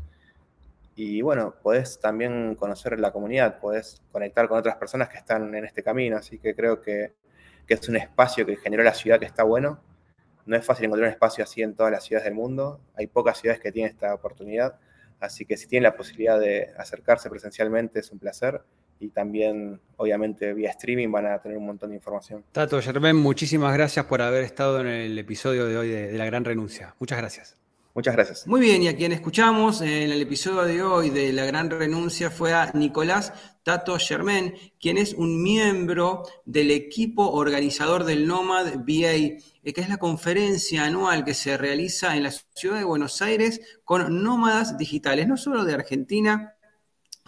[0.95, 5.66] Y bueno, podés también conocer la comunidad, podés conectar con otras personas que están en
[5.66, 6.18] este camino.
[6.18, 7.14] Así que creo que,
[7.68, 9.80] es un espacio que generó la ciudad que está bueno
[10.45, 12.82] no es fácil encontrar un espacio así en todas las ciudades del mundo.
[12.95, 14.80] Hay pocas ciudades que tienen esta oportunidad.
[15.20, 18.62] Así que si tienen la posibilidad de acercarse presencialmente es un placer
[19.02, 22.43] y también, obviamente, vía streaming van a tener un montón de información.
[22.52, 26.45] Tato Germán, muchísimas gracias por haber estado en el episodio de hoy de, La Gran
[26.45, 26.95] Renuncia.
[26.99, 27.58] Muchas gracias.
[27.93, 28.47] Muchas gracias.
[28.47, 32.30] Muy bien, y a quien escuchamos en el episodio de hoy de La Gran Renuncia
[32.30, 33.34] fue a Nicolás
[33.64, 39.39] Tato Germán, quien es un miembro del equipo organizador del Nomad VA, eh,
[39.74, 44.24] que es la conferencia anual que se realiza en la ciudad de Buenos Aires con
[44.24, 46.56] nómadas digitales, no solo de Argentina,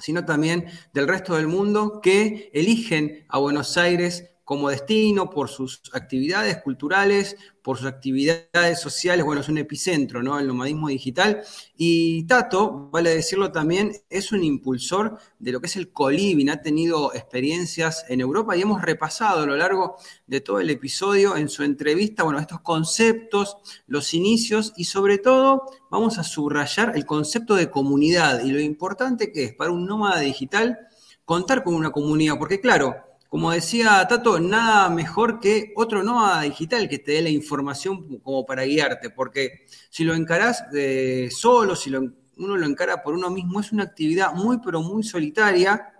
[0.03, 5.81] sino también del resto del mundo que eligen a Buenos Aires como destino por sus
[5.93, 10.37] actividades culturales, por sus actividades sociales, bueno, es un epicentro, ¿no?
[10.37, 11.43] El nomadismo digital.
[11.77, 16.61] Y Tato, vale decirlo también, es un impulsor de lo que es el coliving, ha
[16.61, 19.95] tenido experiencias en Europa y hemos repasado a lo largo
[20.27, 25.63] de todo el episodio en su entrevista, bueno, estos conceptos, los inicios y sobre todo
[25.89, 30.19] vamos a subrayar el concepto de comunidad y lo importante que es para un nómada
[30.19, 30.79] digital
[31.23, 32.95] contar con una comunidad, porque claro,
[33.33, 38.45] como decía Tato, nada mejor que otro nómada digital que te dé la información como
[38.45, 40.65] para guiarte, porque si lo encarás
[41.31, 45.93] solo, si uno lo encara por uno mismo, es una actividad muy, pero muy solitaria.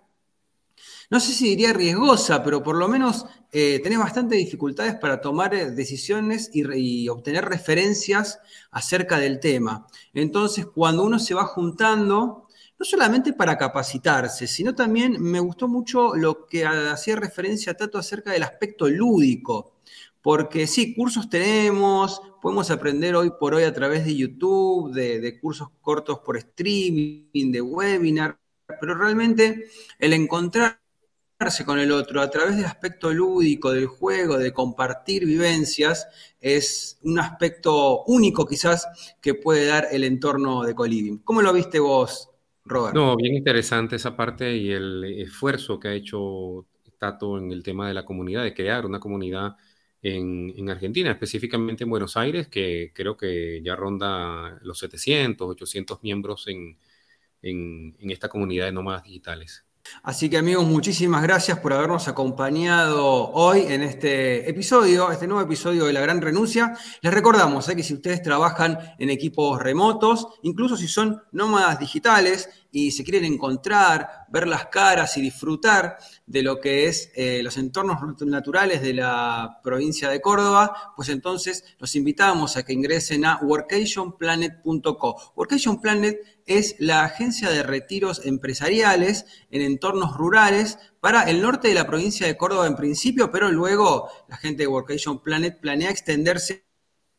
[1.09, 5.55] No sé si diría riesgosa, pero por lo menos eh, tenés bastantes dificultades para tomar
[5.55, 9.87] eh, decisiones y, obtener referencias acerca del tema.
[10.13, 12.42] Entonces, cuando uno se va juntando,
[12.83, 18.33] no solamente para capacitarse, sino también me gustó mucho lo que hacía referencia Tato acerca
[18.33, 19.75] del aspecto lúdico.
[20.21, 25.69] Porque sí, cursos tenemos, podemos aprender hoy por hoy a través de YouTube, de, cursos
[25.79, 28.37] cortos por streaming, de webinar,
[28.81, 30.75] pero realmente el encontrarse
[31.65, 36.05] con el otro a través del aspecto lúdico del juego, de compartir vivencias,
[36.41, 38.85] es un aspecto único quizás
[39.21, 41.19] que puede dar el entorno de Coliving.
[41.19, 42.32] ¿Cómo lo viste vos,
[42.93, 46.65] no, bien interesante esa parte y el esfuerzo que ha hecho
[46.97, 49.57] Tato en el tema de la comunidad, de crear una comunidad
[50.01, 56.47] en, Argentina, específicamente en Buenos Aires, que creo que ya ronda los 700, 800 miembros
[56.47, 56.77] en,
[57.41, 59.65] en esta comunidad de nómadas digitales.
[60.01, 65.85] Así que amigos, muchísimas gracias por habernos acompañado hoy en este episodio, este nuevo episodio
[65.85, 66.73] de La Gran Renuncia.
[67.01, 72.49] Les recordamos eh, que si ustedes trabajan en equipos remotos, incluso si son nómadas digitales
[72.75, 77.57] y se quieren encontrar, ver las caras y disfrutar de lo que es eh, los
[77.57, 83.37] entornos naturales de la provincia de Córdoba, pues entonces los invitamos a que ingresen a
[83.43, 85.33] workationplanet.co.
[85.35, 86.17] Workation Planet
[86.47, 92.25] es la agencia de retiros empresariales en entornos rurales para el norte de la provincia
[92.25, 96.72] de Córdoba en principio, pero luego la gente de Workation Planet planea extenderse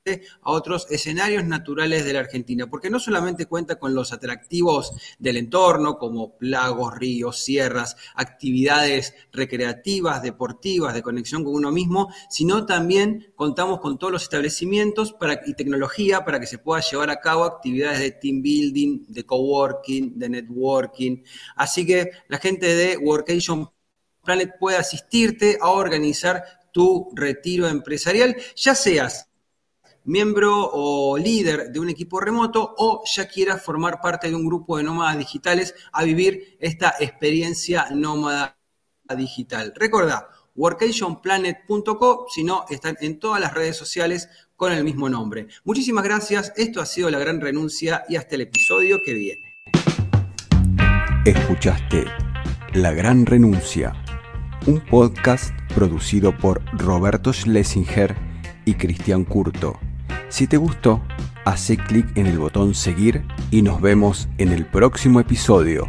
[0.07, 5.39] a otros escenarios naturales de la Argentina, porque no solamente cuenta con los atractivos del
[5.39, 13.33] entorno, como lagos, ríos, sierras, actividades recreativas, deportivas, de conexión con uno mismo, sino también
[13.35, 17.45] contamos con todos los establecimientos para, y tecnología para que se pueda llevar a cabo
[17.45, 21.23] actividades de team building, de coworking, de networking.
[21.57, 23.71] Así que la gente de Workation
[24.23, 29.29] Planet puede asistirte a organizar tu retiro empresarial, ya seas
[30.05, 34.77] miembro o líder de un equipo remoto o ya quiera formar parte de un grupo
[34.77, 38.59] de nómadas digitales a vivir esta experiencia nómada
[39.17, 39.73] digital.
[39.75, 45.49] Recuerda, workationplanet.co, si no, están en todas las redes sociales con el mismo nombre.
[45.65, 49.43] Muchísimas gracias, esto ha sido La Gran Renuncia y hasta el episodio que viene.
[51.25, 52.05] Escuchaste
[52.75, 53.95] La Gran Renuncia,
[54.67, 58.15] un podcast producido por Roberto Schlesinger
[58.65, 59.79] y Cristian Curto
[60.35, 61.01] si te gustó,
[61.45, 65.89] hace clic en el botón seguir y nos vemos en el próximo episodio.